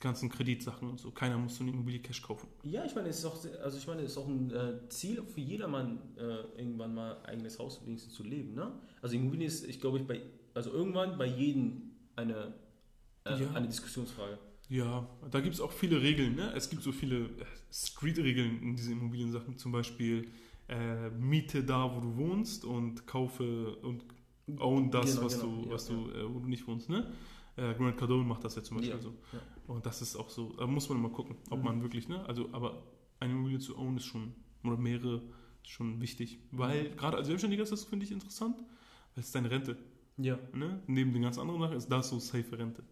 [0.00, 1.10] ganzen Kreditsachen und so.
[1.10, 2.48] Keiner muss so eine Immobilie Cash kaufen.
[2.62, 5.22] Ja, ich meine, es ist auch, also ich meine, es ist auch ein äh, Ziel
[5.24, 6.22] für jedermann, äh,
[6.58, 8.54] irgendwann mal eigenes Haus wenigstens zu leben.
[8.54, 8.72] Ne?
[9.02, 10.22] Also Immobilien ist, ich glaube, ich bei,
[10.54, 12.54] also irgendwann bei jedem eine,
[13.24, 13.50] äh, Ja.
[13.52, 14.38] eine Diskussionsfrage.
[14.70, 16.36] Ja, da gibt es auch viele Regeln.
[16.36, 16.52] Ne?
[16.54, 17.28] Es gibt so viele äh,
[17.72, 19.58] Street-Regeln in diesen Immobiliensachen.
[19.58, 20.28] Zum Beispiel
[20.68, 24.04] äh, miete da, wo du wohnst und kaufe und
[24.58, 26.88] own das, Genau, was genau, du, ja, was du, äh, wo du nicht wohnst.
[26.88, 27.12] Ne?
[27.56, 29.14] Äh, Grant Cardone macht das ja zum Beispiel Ja, so.
[29.32, 29.40] ja.
[29.66, 31.64] Und das ist auch so, da muss man mal gucken, ob Mhm.
[31.64, 32.24] man wirklich, ne?
[32.26, 32.82] Also, aber
[33.18, 35.16] eine Immobilie zu own ist schon, oder mehrere,
[35.64, 36.38] ist schon wichtig.
[36.52, 39.76] Weil, gerade als Selbstständiger ist das, finde ich, interessant, weil es ist deine Rente.
[40.16, 40.38] Ja.
[40.54, 40.82] Ne?
[40.86, 42.82] Neben den ganz anderen Sachen ist das so safe Rente.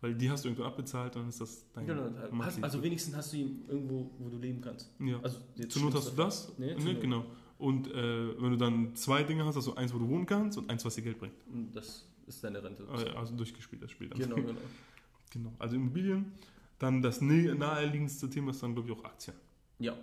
[0.00, 3.32] Weil die hast du irgendwann abbezahlt, dann ist das dein Genau, hast, also wenigstens hast
[3.32, 4.90] du ihn irgendwo, wo du leben kannst.
[5.00, 5.18] ja.
[5.22, 6.92] Also Zur Not hast du das, Nee, ne?
[6.92, 7.00] Not.
[7.00, 7.24] genau.
[7.58, 10.68] Und äh, wenn du dann zwei Dinge hast, also eins, wo du wohnen kannst und
[10.68, 11.32] eins, was dir Geld bringt.
[11.72, 12.86] Das ist deine Rente.
[13.16, 14.18] Also durchgespielt das Spiel dann.
[14.18, 14.60] Genau, genau.
[15.30, 15.52] genau.
[15.58, 16.32] Also Immobilien.
[16.78, 19.34] Dann das naheliegendste Thema ist dann, glaube ich, auch Aktien.
[19.78, 19.96] Ja.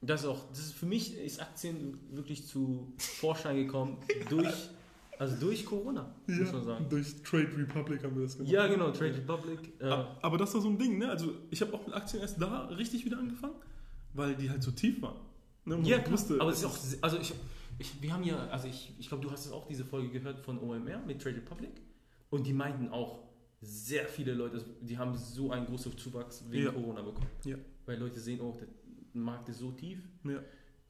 [0.00, 3.98] Das ist auch, das ist für mich ist Aktien wirklich zu Vorschein gekommen
[4.30, 4.70] durch,
[5.20, 6.86] also durch Corona, muss man sagen.
[6.88, 8.50] durch Trade Republic haben wir das gemacht.
[8.52, 9.72] Ja, genau, Trade Republic.
[9.78, 9.84] Äh,
[10.22, 11.10] Aber, das war so ein Ding, ne?
[11.10, 13.54] Also ich habe auch mit Aktien erst da richtig wieder angefangen,
[14.14, 15.20] weil die halt so tief waren.
[15.66, 15.78] Ne?
[15.82, 17.34] Ja, klar, wusste, aber es ist auch, also ich,
[17.78, 20.40] ich, wir haben ja, also ich, ich glaube, du hast es auch diese Folge gehört
[20.40, 21.82] von OMR mit Trade Republic
[22.30, 23.28] und die meinten auch,
[23.62, 26.72] sehr viele Leute, also die haben so einen großen Zuwachs wegen Ja.
[26.72, 27.26] Corona bekommen.
[27.44, 27.56] Ja.
[27.84, 28.68] Weil Leute sehen, oh, der
[29.20, 29.98] Markt ist so tief.
[30.24, 30.40] Ja.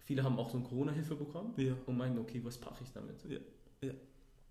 [0.04, 1.74] Viele haben auch so eine Corona-Hilfe bekommen Ja.
[1.86, 3.16] und meinten, okay, was mache ich damit?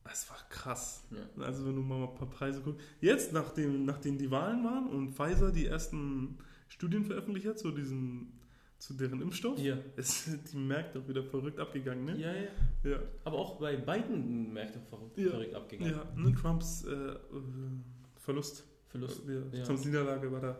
[0.03, 1.03] Das war krass.
[1.11, 1.43] Ja.
[1.43, 2.83] Also wenn du mal ein paar Preise guckst.
[3.01, 8.31] Jetzt, nachdem, nachdem die Wahlen waren und Pfizer die ersten Studien veröffentlicht hat zu diesem,
[8.79, 9.77] zu deren Impfstoff, Ja.
[9.97, 12.17] ist die Märkte auch wieder verrückt abgegangen, ne?
[12.17, 12.91] Ja, ja.
[12.91, 12.99] Ja.
[13.25, 15.29] Aber auch bei beiden Märkten verrückt, Ja.
[15.31, 15.93] verrückt abgegangen.
[15.93, 17.17] Ja, ne, Trumps äh, äh,
[18.17, 19.21] Verlust, Verlust.
[19.51, 19.63] Ja.
[19.63, 20.57] Trumps Niederlage war da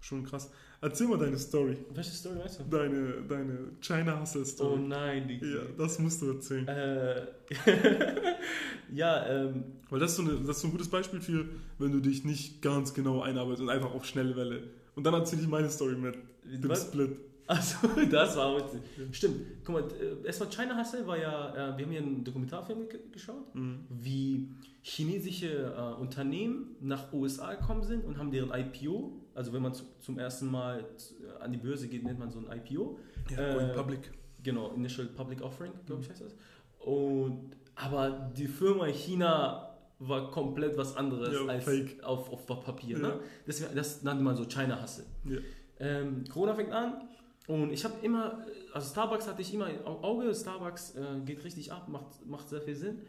[0.00, 0.50] schon krass.
[0.82, 2.64] Erzähl mal deine Story, Welche Story weißt du?
[2.64, 5.34] deine, deine China Hustle Oh nein, die.
[5.46, 6.66] ja, das musst du erzählen.
[6.66, 7.26] Äh,
[8.94, 11.44] ja, ähm, Weil das ist, so eine, das ist so ein gutes Beispiel für,
[11.78, 14.62] wenn du dich nicht ganz genau einarbeitest und einfach auf schnelle Welle.
[14.94, 16.14] Und dann erzähle ich meine Story mit
[16.44, 16.82] dem was?
[16.84, 17.16] Split.
[17.50, 18.80] Also, das war witzig.
[19.12, 19.40] Stimmt.
[19.64, 23.00] Guck mal, äh, erstmal China Hustle war ja, äh, wir haben hier einen Dokumentarfilm ge-
[23.10, 23.86] geschaut, Mhm.
[23.88, 24.48] wie
[24.82, 29.84] chinesische äh, Unternehmen nach USA gekommen sind und haben deren IPO, also wenn man zu,
[30.00, 32.98] zum ersten Mal äh, an die Börse geht, nennt man so ein IPO.
[33.30, 34.12] Ja, Äh, Public.
[34.42, 36.34] Genau, Initial Public Offering, glaube ich heißt das.
[36.78, 39.66] Und, aber die Firma in China
[39.98, 42.02] war komplett was anderes Ja, als fake.
[42.02, 42.96] Auf, auf Papier.
[42.98, 43.08] Ja.
[43.08, 43.20] Ne?
[43.46, 45.04] Das, das nannte man so China Hustle.
[45.24, 45.36] Ja.
[45.78, 47.02] Ähm, Corona fängt an
[47.46, 51.72] und ich habe immer, also Starbucks hatte ich immer im Auge, Starbucks äh, geht richtig
[51.72, 53.00] ab, macht, macht sehr viel Sinn.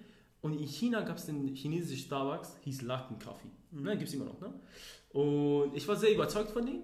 [0.41, 3.51] Und in China gab es den chinesischen Starbucks, hieß Latin Coffee.
[3.71, 3.83] Mhm.
[3.83, 4.39] Ne, Gibt es immer noch.
[4.41, 4.53] Ne?
[5.13, 6.83] Und ich war sehr überzeugt von denen,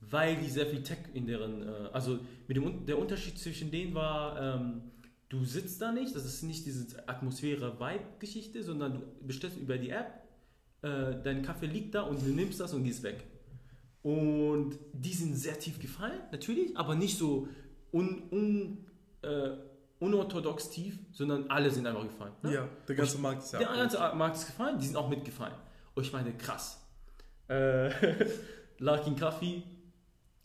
[0.00, 3.94] weil die sehr viel Tech in deren, äh, also mit dem, der Unterschied zwischen denen
[3.94, 4.82] war, ähm,
[5.28, 10.24] du sitzt da nicht, das ist nicht diese Atmosphäre-Vibe-Geschichte, sondern du bestellst über die App,
[10.82, 13.24] äh, dein Kaffee liegt da und du nimmst das und gehst weg.
[14.08, 17.46] Und die sind sehr tief gefallen, natürlich, aber nicht so
[17.92, 18.86] un, un,
[19.20, 19.50] äh,
[19.98, 22.32] unorthodox tief, sondern alle sind einfach gefallen.
[22.42, 22.54] ne?
[22.54, 23.58] Ja, der ganze Markt ist ja.
[23.58, 25.52] Der ganze Markt ist gefallen, die sind auch mitgefallen.
[25.94, 26.80] Und ich meine, krass.
[27.48, 27.90] Äh,
[28.78, 29.62] Larkin Coffee,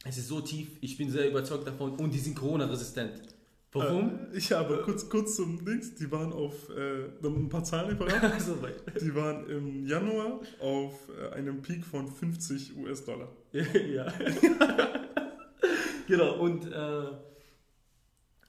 [0.03, 3.32] es ist so tief, ich bin sehr überzeugt davon und die sind Corona-resistent.
[3.73, 4.19] Warum?
[4.33, 5.95] Äh, ja, aber kurz, kurz zum Dings.
[5.95, 8.39] Die waren auf, äh, ein paar Zahlen parat.
[8.41, 8.75] so weit.
[9.01, 13.29] Die waren im Januar auf äh, einem Peak von 50 US-Dollar.
[13.51, 14.11] ja.
[16.07, 17.05] genau, und, äh,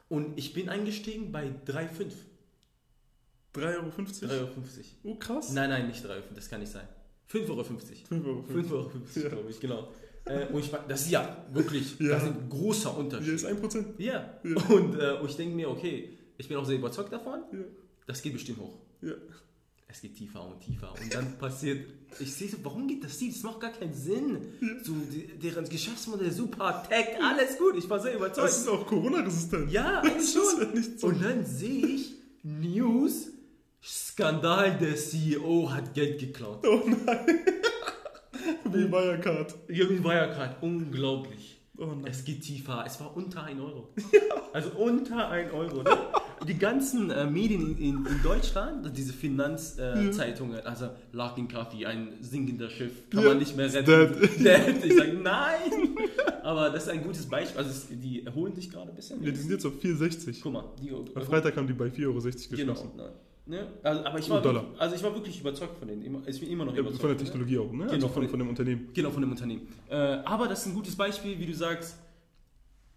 [0.08, 2.12] und ich bin eingestiegen bei 3,5.
[3.54, 3.86] 3,50 Euro?
[3.88, 4.48] 3,50 Euro.
[5.04, 5.52] Oh, krass.
[5.52, 6.86] Nein, nein, nicht 3,50 Euro, das kann nicht sein.
[7.32, 7.60] 5,50 Euro.
[7.62, 8.42] 5,50 Euro.
[8.50, 9.28] 5,50 Euro, Ja.
[9.28, 9.88] glaube ich, genau.
[10.26, 12.14] Äh, und ich, das ist ja wirklich, Ja.
[12.14, 13.26] das ist ein großer Unterschied.
[13.26, 13.84] Hier ist 1%.
[13.98, 14.38] Ja.
[14.42, 14.62] Ja.
[14.74, 17.58] Und, äh, und ich denke mir, okay, ich bin auch sehr überzeugt davon, Ja.
[18.06, 18.78] das geht bestimmt hoch.
[19.02, 19.12] Ja.
[19.86, 20.92] Es geht tiefer und tiefer.
[21.00, 21.86] Und dann passiert,
[22.18, 23.32] ich sehe so, warum geht das tief?
[23.34, 24.38] Das macht gar keinen Sinn.
[24.82, 27.76] So, die, deren Geschäftsmodell super, Tech, alles gut.
[27.76, 28.48] Ich war sehr überzeugt.
[28.48, 29.70] Das ist auch Corona-resistent.
[29.70, 30.60] ja, Das eigentlich ist schon.
[30.60, 31.06] ja nicht so.
[31.06, 33.28] Und dann sehe ich News,
[33.82, 36.66] Skandal, der CEO hat Geld geklaut.
[36.66, 37.26] Oh nein.
[38.72, 39.54] Wie Wirecard.
[39.68, 41.60] Irgendwie Wirecard, unglaublich.
[41.76, 41.88] Oh.
[42.04, 42.84] Es geht tiefer.
[42.86, 43.88] Es war unter 1 Euro.
[44.52, 45.82] Also unter 1 Euro.
[45.82, 45.90] Ne?
[46.46, 52.12] Die ganzen äh, Medien in, in, Deutschland, diese Finanzzeitungen, äh, Zeitungen, also Larkin Coffee, ein
[52.20, 53.28] sinkender Schiff, kann Ja.
[53.30, 53.84] man nicht mehr retten.
[54.20, 54.38] Dead.
[54.38, 54.84] Dead.
[54.84, 55.72] Ich sage nein.
[56.44, 57.58] Aber das ist ein gutes Beispiel.
[57.58, 59.20] Also es, die erholen sich gerade ein bisschen.
[59.24, 60.38] Ja, die sind jetzt auf 4,60.
[60.40, 62.72] Guck mal, die Am Freitag haben die bei 4,60 Euro Genau.
[62.74, 62.90] geschlossen.
[63.46, 63.56] Ne?
[63.56, 63.68] Ne?
[63.82, 64.62] Also, aber ich war, Dollar.
[64.62, 66.22] wirklich, also ich war wirklich überzeugt von denen.
[66.26, 67.00] Ich bin immer noch Ja, überzeugt.
[67.00, 67.24] von der ne?
[67.24, 67.78] Technologie auch, ne?
[67.84, 68.88] Genau, also von von, den- von dem Unternehmen.
[68.94, 69.68] Genau, von dem Unternehmen.
[69.90, 71.96] Äh, aber das ist ein gutes Beispiel, wie du sagst,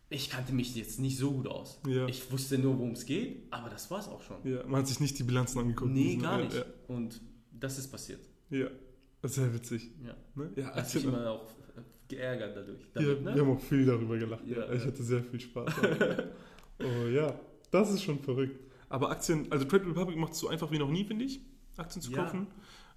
[0.10, 1.82] ich kannte mich jetzt nicht so gut aus.
[1.86, 2.08] Ja.
[2.08, 4.38] Ich wusste nur, worum es geht, aber das war es auch schon.
[4.46, 5.92] Ja, man hat sich nicht die Bilanzen angeguckt.
[5.92, 6.56] nee, Diesen- gar nicht.
[6.56, 7.20] Ja, Und
[7.52, 8.22] das ist passiert.
[8.50, 8.68] ja.
[9.24, 9.92] sehr witzig.
[10.06, 10.16] Ja.
[10.36, 10.52] Ne?
[10.56, 11.44] Ja, Hat sich immer auch
[11.76, 12.80] äh, geärgert dadurch.
[12.94, 13.42] Damit, wir ne?
[13.42, 14.44] haben auch viel darüber gelacht.
[14.48, 15.74] Ich hatte sehr viel Spaß.
[16.80, 17.38] oh ja,
[17.70, 18.62] das ist schon verrückt.
[18.90, 21.42] Aber Aktien, also Trade Republic macht es so einfach wie noch nie, finde ich,
[21.76, 22.24] Aktien zu Ja.
[22.24, 22.48] kaufen.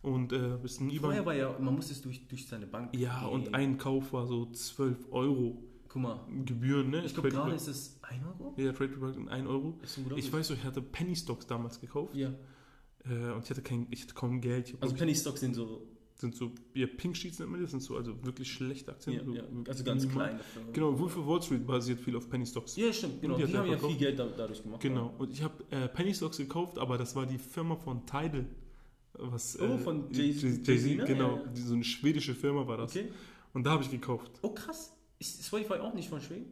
[0.02, 1.26] Und äh, bist ein Vorher IBAN.
[1.26, 3.28] war ja, man musste es durch, durch seine Bank Ja, gehen.
[3.28, 7.04] und ein Kauf war so 12 Euro Guck mal, Gebühren, ne?
[7.04, 8.54] ich glaube gerade ist es 1 Euro?
[8.56, 9.78] Ja, Trade Republic 1 Euro.
[10.16, 12.32] Ich weiß so, ich hatte Penny Stocks damals gekauft Ja,
[13.04, 14.74] äh, und ich hatte, kein, ich hatte kaum Geld.
[14.80, 15.82] Also Penny Stocks sind so,
[16.20, 19.32] sind so, ja, Pink Sheets nennt man das, sind so also wirklich schlechte Aktien.
[19.34, 20.40] ja, ja, also ganz kleine.
[20.72, 22.76] Genau, Wolf of Wall Street basiert viel auf Penny Stocks.
[22.76, 23.36] Ja, stimmt, genau.
[23.36, 23.92] Die Die, haben ja verkauft.
[23.92, 24.80] viel Geld da, dadurch gemacht.
[24.80, 28.46] Genau, und ich habe äh, Penny Stocks gekauft, aber das war die Firma von Tidal.
[29.14, 31.04] Was, Oh, äh, von Jay- Jay-Z, Jay-Z, ne?
[31.04, 31.36] genau.
[31.36, 31.46] Ja.
[31.48, 32.94] Die, so eine schwedische Firma war das.
[32.96, 33.08] Okay.
[33.52, 34.30] Und da habe ich gekauft.
[34.42, 34.96] Oh, krass.
[35.18, 36.46] Ist Spotify auch nicht von Schweden?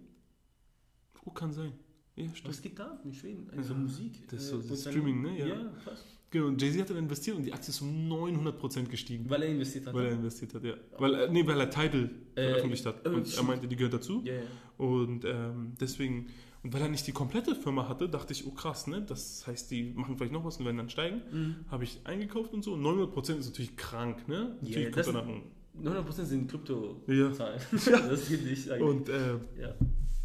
[1.24, 1.72] Oh, kann sein.
[2.18, 2.48] Ja, stimmt.
[2.54, 3.48] Was geht da in Schweden?
[3.56, 4.28] Also Ja, Musik.
[4.28, 5.38] das ist so äh, das und Streaming, ne?
[5.38, 5.46] Ja.
[5.46, 6.04] Ja, krass.
[6.30, 9.30] Genau, und Jay-Z hat dann investiert und die Aktie ist um 900% gestiegen.
[9.30, 9.94] Weil er investiert hat.
[9.94, 10.74] Weil er investiert hat, ja.
[10.98, 13.06] Weil, äh, nee, weil er Tidal Äh, veröffentlicht hat.
[13.06, 14.22] äh, Und er meinte, die gehört dazu.
[14.24, 14.34] Ja.
[14.76, 16.26] Und ähm, deswegen,
[16.62, 19.00] und weil er nicht die komplette Firma hatte, dachte ich, oh krass, ne?
[19.08, 21.22] Das heißt, die machen vielleicht noch was und werden dann steigen.
[21.32, 21.54] Mhm.
[21.70, 22.74] Habe ich eingekauft und so.
[22.74, 24.56] 900% ist natürlich krank, ne?
[24.60, 25.42] Natürlich Ja, kommt das- danach ein
[25.80, 27.60] 900% sind Krypto-Zahlen.
[27.86, 28.00] Ja.
[28.08, 28.82] das geht nicht eigentlich.
[28.88, 29.74] Und äh, ja.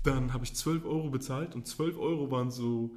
[0.04, 2.92] Dann habe ich 12 Euro bezahlt und 12 Euro waren so,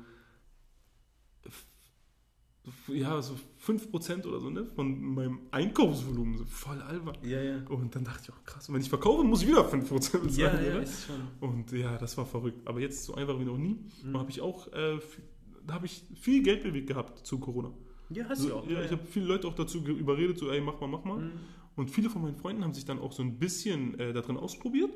[2.88, 3.34] ja, so
[3.64, 4.66] 5% oder so, ne?
[4.74, 6.36] Von meinem Einkaufsvolumen.
[6.38, 7.16] So voll albern.
[7.22, 7.58] ja, ja.
[7.68, 9.88] Und dann dachte ich auch, krass, und wenn ich verkaufe, muss ich wieder 5%
[10.18, 10.82] bezahlen, Ja, ja, oder?
[10.82, 11.48] ist schon.
[11.48, 12.66] Und ja, das war verrückt.
[12.66, 13.78] Aber jetzt so einfach wie noch nie.
[14.02, 14.12] Mhm.
[14.12, 14.98] Da habe ich auch, äh,
[15.70, 17.72] habe ich viel Geld bewegt gehabt zu Corona.
[18.10, 18.68] Ja, hast du So, auch.
[18.68, 21.18] ja, ich habe viele Leute auch dazu überredet, so, ey, mach mal, mach mal.
[21.20, 21.32] Mhm.
[21.76, 24.36] Und viele von meinen Freunden haben sich dann auch so ein bisschen äh, da drin
[24.38, 24.90] ausprobiert.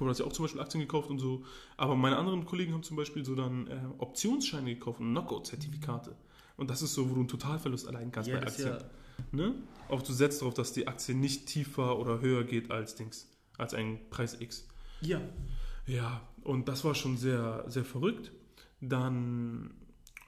[0.00, 1.44] Mal, dass sie auch zum Beispiel Aktien gekauft und so.
[1.76, 6.16] Aber meine anderen Kollegen haben zum Beispiel so dann äh, Optionsscheine gekauft und Knockout-Zertifikate.
[6.56, 8.68] Und das ist so, wo du einen Totalverlust allein kannst Ja, bei Aktien.
[8.68, 8.78] ja,
[9.32, 9.54] Ne?
[9.88, 13.74] Auch du setzt darauf, dass die Aktie nicht tiefer oder höher geht als Dings, als
[13.74, 14.66] ein Preis X.
[15.02, 15.20] ja.
[15.86, 18.30] Ja, und das war schon sehr, sehr verrückt.
[18.80, 19.74] Dann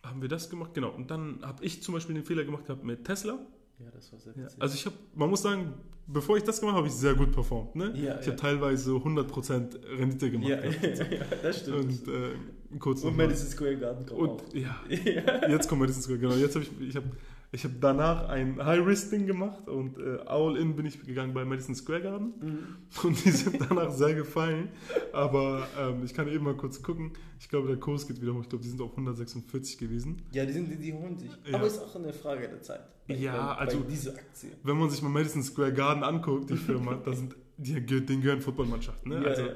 [0.02, 0.90] haben wir das gemacht, genau.
[0.90, 3.38] Und dann habe ich zum Beispiel den Fehler gemacht gehabt mit Tesla.
[3.78, 5.74] Ja, das war sehr Ja, also ich habe, man muss sagen,
[6.06, 7.74] bevor ich das gemacht habe, habe ich sehr gut performt.
[7.74, 7.86] Ne?
[7.96, 8.32] Ja, ich ja.
[8.32, 10.48] habe teilweise 100% Rendite gemacht.
[10.48, 10.82] ja, gehabt.
[11.12, 12.06] ja, das stimmt.
[12.06, 14.54] Und äh, kurz Und Madison Square Garden kommt und auch.
[14.54, 14.76] ja,
[15.48, 16.18] jetzt kommt Madison Square.
[16.18, 17.06] Genau, jetzt habe ich, ich habe
[17.54, 22.00] ich hab danach ein High-Risk-Ding gemacht und äh, All-In bin ich gegangen bei Madison Square
[22.00, 22.32] Garden.
[22.40, 22.58] Mhm.
[23.06, 24.70] Und die sind danach sehr gefallen.
[25.12, 27.12] Aber ähm, ich kann eben mal kurz gucken.
[27.38, 28.40] Ich glaube, der Kurs geht wieder hoch.
[28.42, 30.22] Ich glaube, die sind auf 146 gewesen.
[30.32, 31.30] Ja, die, sind, die, die holen sich.
[31.46, 31.58] Ja.
[31.58, 32.80] Aber ist auch eine Frage der Zeit.
[33.08, 34.50] Ja, bei, also- Bei diese Aktie.
[34.62, 38.40] Wenn man sich mal Madison Square Garden anguckt, die Firma, da sind, die, denen gehören
[38.40, 39.10] Footballmannschaften.
[39.12, 39.22] Ne?
[39.22, 39.54] Ja, also, ja.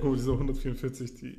[0.00, 1.14] guck mal, die sind auf 144.
[1.16, 1.38] Die,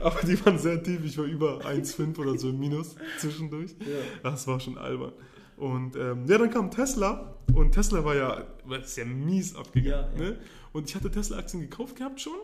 [0.00, 1.04] aber die waren sehr tief.
[1.04, 3.72] Ich war über 1,5 oder so im Minus zwischendurch.
[3.80, 4.30] Ja.
[4.30, 5.12] Das war schon albern.
[5.56, 10.16] Und ähm, ja, dann kam Tesla und Tesla war ja war sehr mies abgegangen.
[10.16, 10.30] Ja, ja.
[10.30, 10.38] Ne?
[10.72, 12.34] Und ich hatte Tesla-Aktien gekauft gehabt schon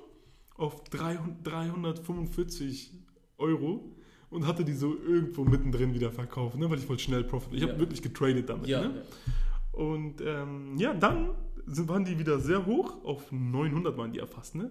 [0.56, 2.92] auf 300, 345
[3.38, 3.92] Euro
[4.30, 6.68] und hatte die so irgendwo mittendrin wieder verkauft, ne?
[6.68, 7.54] weil ich wollte schnell Profit.
[7.54, 7.68] Ich Ja.
[7.68, 8.66] habe wirklich getradet damit.
[8.66, 9.02] Ja, ne?
[9.72, 11.30] Und ähm, ja, dann
[11.66, 14.54] sind, waren die wieder sehr hoch, auf 900 waren die erfasst.
[14.54, 14.70] Ne?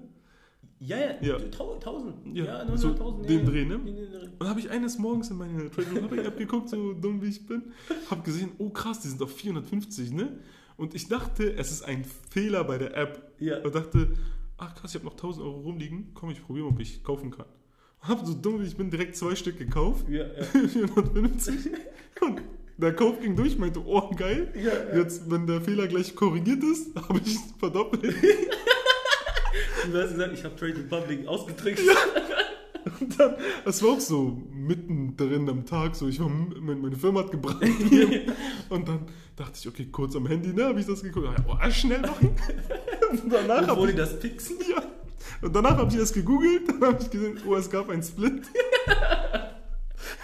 [0.80, 1.40] ja, ja, Ja.
[1.50, 2.36] Tau- 1000.
[2.36, 3.26] Ja, Ja, so 900.000.
[3.28, 3.80] den ja, Dreh, ne?
[3.80, 4.28] Den Dreh.
[4.40, 7.46] Und habe ich eines Morgens in meine Trade Republic App geguckt, so dumm wie ich
[7.46, 7.64] bin,
[8.10, 10.40] habe gesehen, oh krass, die sind auf 450, ne?
[10.76, 13.32] Und ich dachte, es ist ein Fehler bei der App.
[13.40, 13.62] Ja.
[13.62, 14.10] Und dachte,
[14.58, 17.32] ach krass, ich habe noch 1000 Euro rumliegen, komm, ich probiere mal, ob ich kaufen
[17.32, 17.46] kann.
[18.02, 20.44] Habe so dumm wie ich bin direkt zwei Stück gekauft, Ja, ja.
[20.68, 21.56] 450.
[22.22, 22.42] Und
[22.78, 24.52] der Kauf ging durch, meinte, oh geil.
[24.56, 25.00] Ja, ja.
[25.00, 28.16] Jetzt, wenn der Fehler gleich korrigiert ist, habe ich verdoppelt.
[29.92, 31.84] Du hast gesagt, ich habe Trade Republic ausgetrickst.
[33.00, 37.32] Und dann, es war auch so mittendrin am Tag, so ich war, meine, Firma hat
[37.32, 37.64] gebrannt.
[38.70, 39.00] und dann
[39.36, 41.28] dachte ich, okay, kurz am Handy, ne, habe ich das geguckt.
[41.48, 42.30] Oh, schnell machen.
[43.12, 44.58] Und danach habe ich, das fixen.
[44.70, 44.84] ja,
[45.42, 48.44] und danach habe ich das gegoogelt, dann habe ich gesehen, oh, es gab einen Split.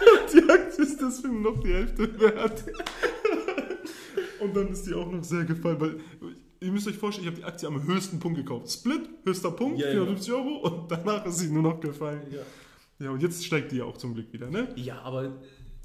[0.32, 2.64] die Aktie ist deswegen noch die Hälfte wert.
[4.40, 5.96] und dann ist die auch noch sehr gefallen, weil
[6.60, 8.70] ihr müsst euch vorstellen, ich habe die Aktie am höchsten Punkt gekauft.
[8.70, 9.92] Split, höchster Punkt, Ja, ja.
[9.92, 12.22] 450 Euro und danach ist sie nur noch gefallen.
[12.30, 12.40] Ja.
[13.06, 14.68] Ja, und jetzt steigt die ja auch zum Glück wieder, ne?
[14.76, 15.32] Ja, aber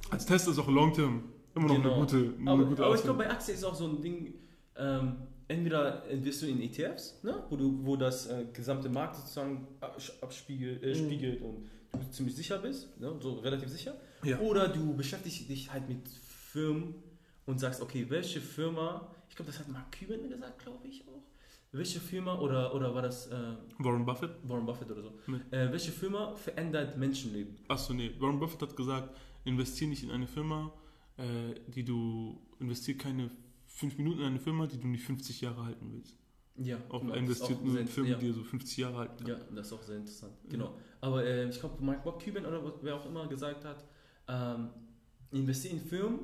[0.09, 1.23] Als Tester ist auch Long-Term
[1.55, 1.91] immer noch Genau.
[1.93, 4.33] eine gute, eine aber, gute aber ich glaube, bei Aktien ist auch so ein Ding,
[4.77, 5.15] ähm,
[5.47, 9.65] entweder investierst du in ETFs, ne, wo, du, wo das äh, gesamte Markt sozusagen
[10.21, 10.93] abspiegelt äh,
[11.39, 11.45] Mhm.
[11.45, 11.65] und
[12.05, 13.95] du ziemlich sicher bist, ne, so relativ sicher.
[14.23, 14.39] Ja.
[14.39, 16.95] Oder du beschäftigst dich halt mit Firmen
[17.45, 21.21] und sagst, okay, welche Firma, ich glaube, das hat Mark Cuban gesagt, glaube ich auch.
[21.71, 24.31] Welche Firma, oder, oder war das äh, Warren Buffett?
[24.43, 25.37] Warren Buffett oder so, Nee.
[25.51, 27.57] äh, welche Firma verändert Menschenleben?
[27.67, 28.11] Achso, nee.
[28.19, 30.71] Warren Buffett hat gesagt, investier nicht in eine Firma,
[31.17, 33.29] äh, die du, investier keine
[33.67, 36.17] 5 Minuten in eine Firma, die du nicht 50 Jahre halten willst.
[36.57, 38.17] Ja, Auch genau, das ist investiert auch nur in sehr- Firmen, ja.
[38.17, 39.27] die so 50 Jahre halten.
[39.27, 40.33] Ja, das ist auch sehr interessant.
[40.49, 40.73] Genau.
[41.01, 43.83] Aber äh, ich glaube, Mark Bob Cuban oder wer auch immer gesagt hat,
[44.27, 44.69] ähm,
[45.31, 46.19] investiere in Firmen,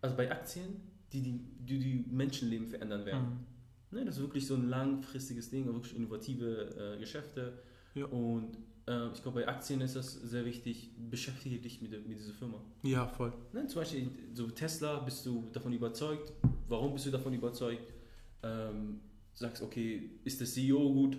[0.00, 0.80] also bei Aktien,
[1.12, 3.46] die die, die, die Menschenleben verändern werden.
[3.90, 3.98] Mhm.
[3.98, 7.62] Ne, das ist wirklich so ein langfristiges Ding, wirklich innovative äh, Geschäfte.
[7.94, 8.04] Ja.
[8.06, 12.34] Und äh, ich glaube, bei Aktien ist das sehr wichtig, beschäftige dich mit, mit dieser
[12.34, 12.60] Firma.
[12.82, 13.32] Ja, voll.
[13.52, 16.32] Ne, zum Beispiel so Tesla, bist du davon überzeugt?
[16.68, 17.94] Warum bist du davon überzeugt?
[18.42, 19.00] Ähm,
[19.38, 21.18] sagst, okay, ist der CEO gut?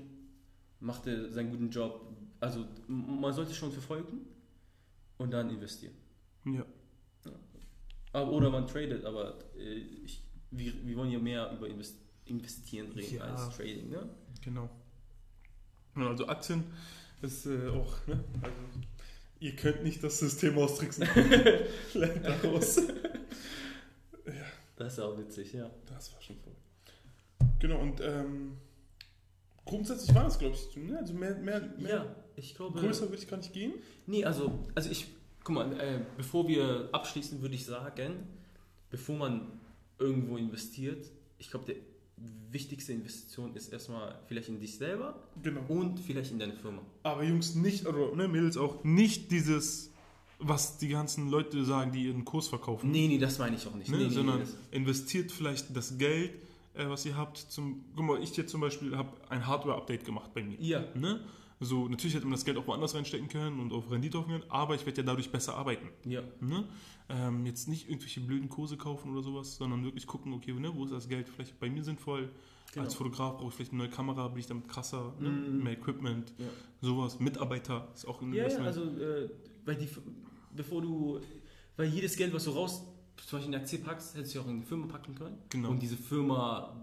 [0.79, 2.05] Macht er seinen guten Job?
[2.39, 4.21] Also man sollte schon verfolgen
[5.17, 5.93] und dann investieren.
[6.45, 6.65] Ja.
[8.11, 11.95] Aber, oder man tradet, aber äh, ich, wir, wir wollen ja mehr über Invest
[12.25, 13.23] Investieren reden Ja.
[13.23, 13.89] als Trading.
[13.89, 14.07] Ne?
[14.43, 14.69] Genau.
[15.95, 16.63] Ja, Also Aktien
[17.23, 18.23] ist äh, auch, ne?
[18.41, 18.55] Also,
[19.39, 21.07] ihr könnt nicht das System austricksen.
[21.93, 22.79] Lernt daraus.
[24.75, 25.69] Das ist auch witzig, ja.
[25.87, 26.53] Das war schon voll.
[27.59, 28.53] Genau, und ähm,
[29.65, 30.97] grundsätzlich war das, glaube ich, ne?
[30.97, 32.79] also mehr, mehr, mehr Ja, ich glaube.
[32.79, 33.73] größer würde ich gar nicht gehen.
[34.07, 35.07] Nee, also, also ich,
[35.43, 38.13] guck mal, äh, bevor wir abschließen, würde ich sagen,
[38.89, 39.59] bevor man
[39.97, 41.05] irgendwo investiert,
[41.37, 41.75] ich glaube, die
[42.51, 45.61] wichtigste Investition ist erstmal vielleicht in dich selber Genau.
[45.69, 46.81] und vielleicht in deine Firma.
[47.03, 49.91] Aber Jungs, nicht, oder ne, Mädels auch, nicht dieses,
[50.39, 52.91] was die ganzen Leute sagen, die ihren Kurs verkaufen.
[52.91, 53.89] Nee, nee, das meine ich auch nicht.
[53.89, 53.97] ne?
[53.97, 56.31] nee, sondern nee, investiert vielleicht das Geld,
[56.79, 57.37] äh, was ihr habt.
[57.37, 60.57] Zum, guck mal, ich jetzt zum Beispiel habe ein Hardware-Update gemacht bei mir.
[60.59, 61.19] ja, Ne?
[61.61, 64.45] So, natürlich hätte man das Geld auch woanders reinstecken können und auf Rendite hoffen können,
[64.49, 65.89] aber ich werde ja dadurch besser arbeiten.
[66.05, 66.63] ja, Ne?
[67.09, 70.85] Ähm, jetzt nicht irgendwelche blöden Kurse kaufen oder sowas, sondern wirklich gucken, okay, ne, wo
[70.85, 72.29] ist das Geld vielleicht bei mir sinnvoll.
[72.71, 72.85] Genau.
[72.85, 75.27] Als Fotograf brauche ich vielleicht eine neue Kamera, bin ich damit krasser, ne?
[75.29, 75.63] Mhm.
[75.63, 76.45] mehr Equipment, ja.
[76.81, 77.19] sowas.
[77.19, 78.67] Mitarbeiter ist auch ein Ja, ja, Investment.
[78.67, 79.29] also, äh,
[79.65, 79.89] weil die,
[80.55, 81.19] bevor du,
[81.75, 82.85] weil jedes Geld, was du raus,
[83.25, 85.37] zum Beispiel in eine Aktie packst, hättest du auch in eine Firma packen können.
[85.49, 85.69] Genau.
[85.69, 86.75] Und diese Firma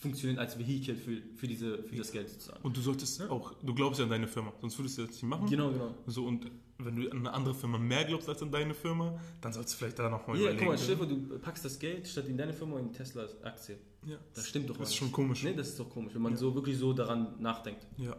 [0.00, 2.60] funktioniert als Vehikel für, für, diese, für das Geld sozusagen.
[2.62, 5.22] Und du solltest auch, du glaubst ja an deine Firma, sonst würdest du das nicht
[5.24, 5.46] machen.
[5.50, 5.94] Genau, genau.
[6.06, 6.46] So, und
[6.78, 9.76] wenn du an eine andere Firma mehr glaubst als an deine Firma, dann sollst du
[9.78, 10.58] vielleicht da nochmal Ja, überlegen.
[10.60, 13.42] guck mal, stell dir vor, du packst das Geld statt in deine Firma in Teslas
[13.44, 13.76] Aktie.
[14.06, 14.16] ja.
[14.34, 15.42] Das stimmt doch Das ist schon komisch.
[15.44, 16.38] Nee, das ist doch komisch, wenn man Ja.
[16.38, 17.86] so wirklich so daran nachdenkt.
[17.98, 18.16] Ja.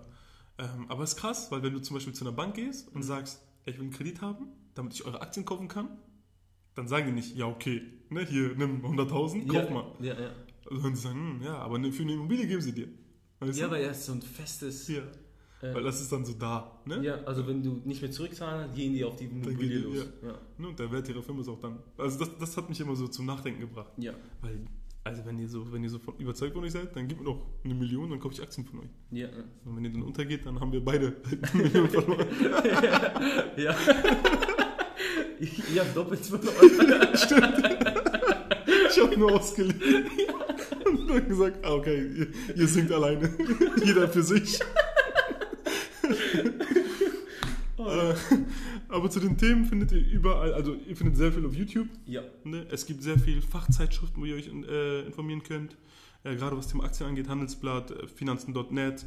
[0.59, 2.97] Ähm, aber es ist krass, weil wenn du zum Beispiel zu einer Bank gehst und
[2.97, 3.03] Mhm.
[3.03, 5.89] sagst, ich will einen Kredit haben, damit ich eure Aktien kaufen kann,
[6.75, 9.85] dann sagen die nicht, ja, okay, ne, hier, nimm 100.000, kauf ja, mal.
[9.99, 10.31] Ja, ja.
[10.69, 12.87] Sondern sie sagen, hm, ja, aber ne- für eine Immobilie geben sie dir.
[13.39, 13.71] Weißt ja, du?
[13.73, 14.87] weil er ist so ein festes.
[14.87, 15.01] ja,
[15.61, 16.79] äh, weil das ist dann so da.
[16.85, 17.03] Ne?
[17.03, 20.07] ja, also wenn du nicht mehr zurückzahlen, gehen die auf die Immobilie die- los.
[20.23, 20.37] Ja.
[20.57, 21.79] Ne, Und der Wert ihrer Firma ist auch dann.
[21.97, 23.91] Also das, das hat mich immer so zum Nachdenken gebracht.
[23.97, 24.13] Ja.
[24.41, 24.59] Weil,
[25.03, 27.25] also wenn ihr so, wenn ihr so von, überzeugt von euch seid, dann gebt mir
[27.25, 28.89] doch eine Million, dann kaufe ich Aktien von euch.
[29.11, 29.27] Ja.
[29.65, 32.27] Und wenn ihr dann untergeht, dann haben wir beide halt eine Million verloren.
[33.57, 33.75] ja.
[35.73, 37.07] Ihr habt doppelt verloren.
[38.91, 40.05] Ich habe nur ausgeliehen.
[40.85, 43.29] Und dann gesagt, ah, okay, ihr, ihr singt alleine.
[43.85, 44.59] Jeder für sich.
[47.77, 48.13] Äh,
[48.89, 51.87] Aber zu den Themen findet ihr überall, also ihr findet sehr viel auf YouTube.
[52.05, 52.21] Ja.
[52.43, 52.65] Ne?
[52.69, 55.77] Es gibt sehr viel Fachzeitschriften, wo ihr euch äh, informieren könnt.
[56.23, 59.05] Äh, gerade was Thema Aktien angeht, Handelsblatt, äh, Finanzen.net.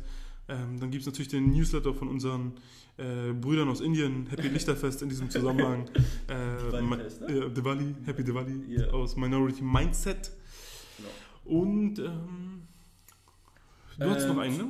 [0.48, 2.52] Ähm, dann gibt es natürlich den Newsletter von unseren
[2.98, 5.88] äh, Brüdern aus Indien, Happy Lichterfest in diesem Zusammenhang.
[6.28, 7.46] Äh, Diwali ne?
[7.46, 8.86] äh, Diwali, Happy Diwali Ja.
[8.88, 10.30] aus Minority Mindset.
[10.96, 11.58] Genau.
[11.60, 12.62] Und ähm,
[13.98, 14.68] du hast Ähm, noch einen, ne?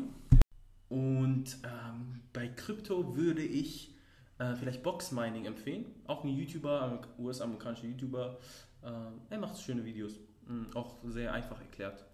[0.89, 3.95] Und ähm, bei Krypto würde ich
[4.39, 5.87] äh, vielleicht Box Mining empfehlen.
[6.07, 6.83] Auch ein YouTuber,
[7.18, 8.39] ein US-amerikanischer YouTuber.
[8.85, 10.18] Ähm, er macht schöne Videos.
[10.47, 12.05] Mhm, auch sehr einfach erklärt.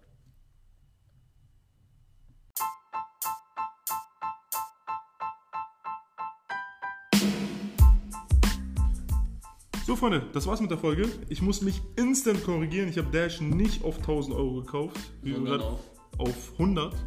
[9.91, 11.09] So, Freunde, das war's mit der Folge.
[11.27, 12.87] Ich muss mich instant korrigieren.
[12.87, 16.27] Ich habe Dash nicht auf 1000 Euro gekauft, wie Sondern gesagt, auf.
[16.29, 16.93] auf 100.
[16.93, 16.99] Ja.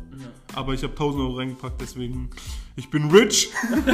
[0.52, 2.28] Aber ich habe 1000 Euro reingepackt, deswegen
[2.76, 3.48] ich bin rich.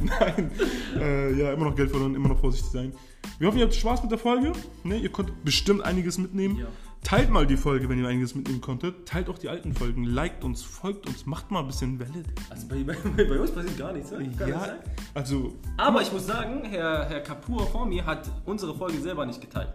[0.00, 0.50] Nein,
[0.98, 2.94] äh, ja, immer noch Geld verloren, immer noch vorsichtig sein.
[3.38, 4.52] Wir hoffen, ihr habt Spaß mit der Folge.
[4.82, 4.96] Ne?
[4.96, 6.56] Ihr konntet bestimmt einiges mitnehmen.
[6.56, 6.68] Ja.
[7.06, 9.06] Teilt mal die Folge, wenn ihr einiges mitnehmen konntet.
[9.06, 10.02] Teilt auch die alten Folgen.
[10.02, 12.24] Liked uns, folgt uns, macht mal ein bisschen Welle.
[12.50, 12.82] Also bei,
[13.16, 14.28] bei, bei uns passiert gar nichts, ne?
[14.36, 14.74] Kann Ja,
[15.14, 19.40] also Aber ich muss sagen, Herr, Herr Kapur vor mir hat unsere Folge selber nicht
[19.40, 19.72] geteilt.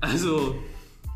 [0.00, 0.56] Also,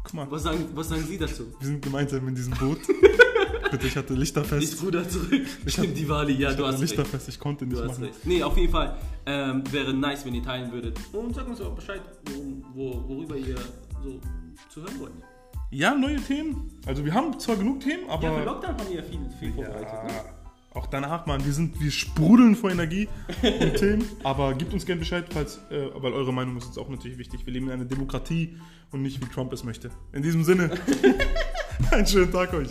[0.04, 1.52] guck mal, was sagen, was sagen Sie dazu?
[1.58, 2.78] wir sind gemeinsam in diesem Boot.
[3.72, 4.74] Bitte, ich hatte Lichterfest.
[4.74, 5.44] Ich ruder zurück.
[5.66, 6.96] Stimmt, Diwali, ja, ich du hast recht.
[6.96, 8.04] Lichterfest, ich konnte nicht Du machen.
[8.04, 8.24] recht.
[8.24, 11.00] Nee, auf jeden Fall ähm, wäre nice, wenn ihr teilen würdet.
[11.12, 13.56] Und sagt uns auch Bescheid, worum, wo, worüber ihr
[14.04, 14.20] so
[14.68, 15.12] zu hören wollt.
[15.70, 16.70] Ja, neue Themen.
[16.86, 19.52] Also wir haben zwar genug Themen, aber Ja, für Lockdown haben wir ja viel, viel
[19.52, 20.04] vorbereitet.
[20.04, 20.10] Ne?
[20.10, 20.24] Ja,
[20.72, 23.08] auch danach, Mann, wir sind, wir sprudeln vor Energie
[23.42, 24.04] und Themen.
[24.22, 27.44] Aber gebt uns gerne Bescheid, falls, äh, weil eure Meinung ist uns auch natürlich wichtig.
[27.44, 28.56] Wir leben in einer Demokratie
[28.92, 29.90] und nicht wie Trump es möchte.
[30.12, 30.70] In diesem Sinne,
[31.90, 32.70] einen schönen Tag euch.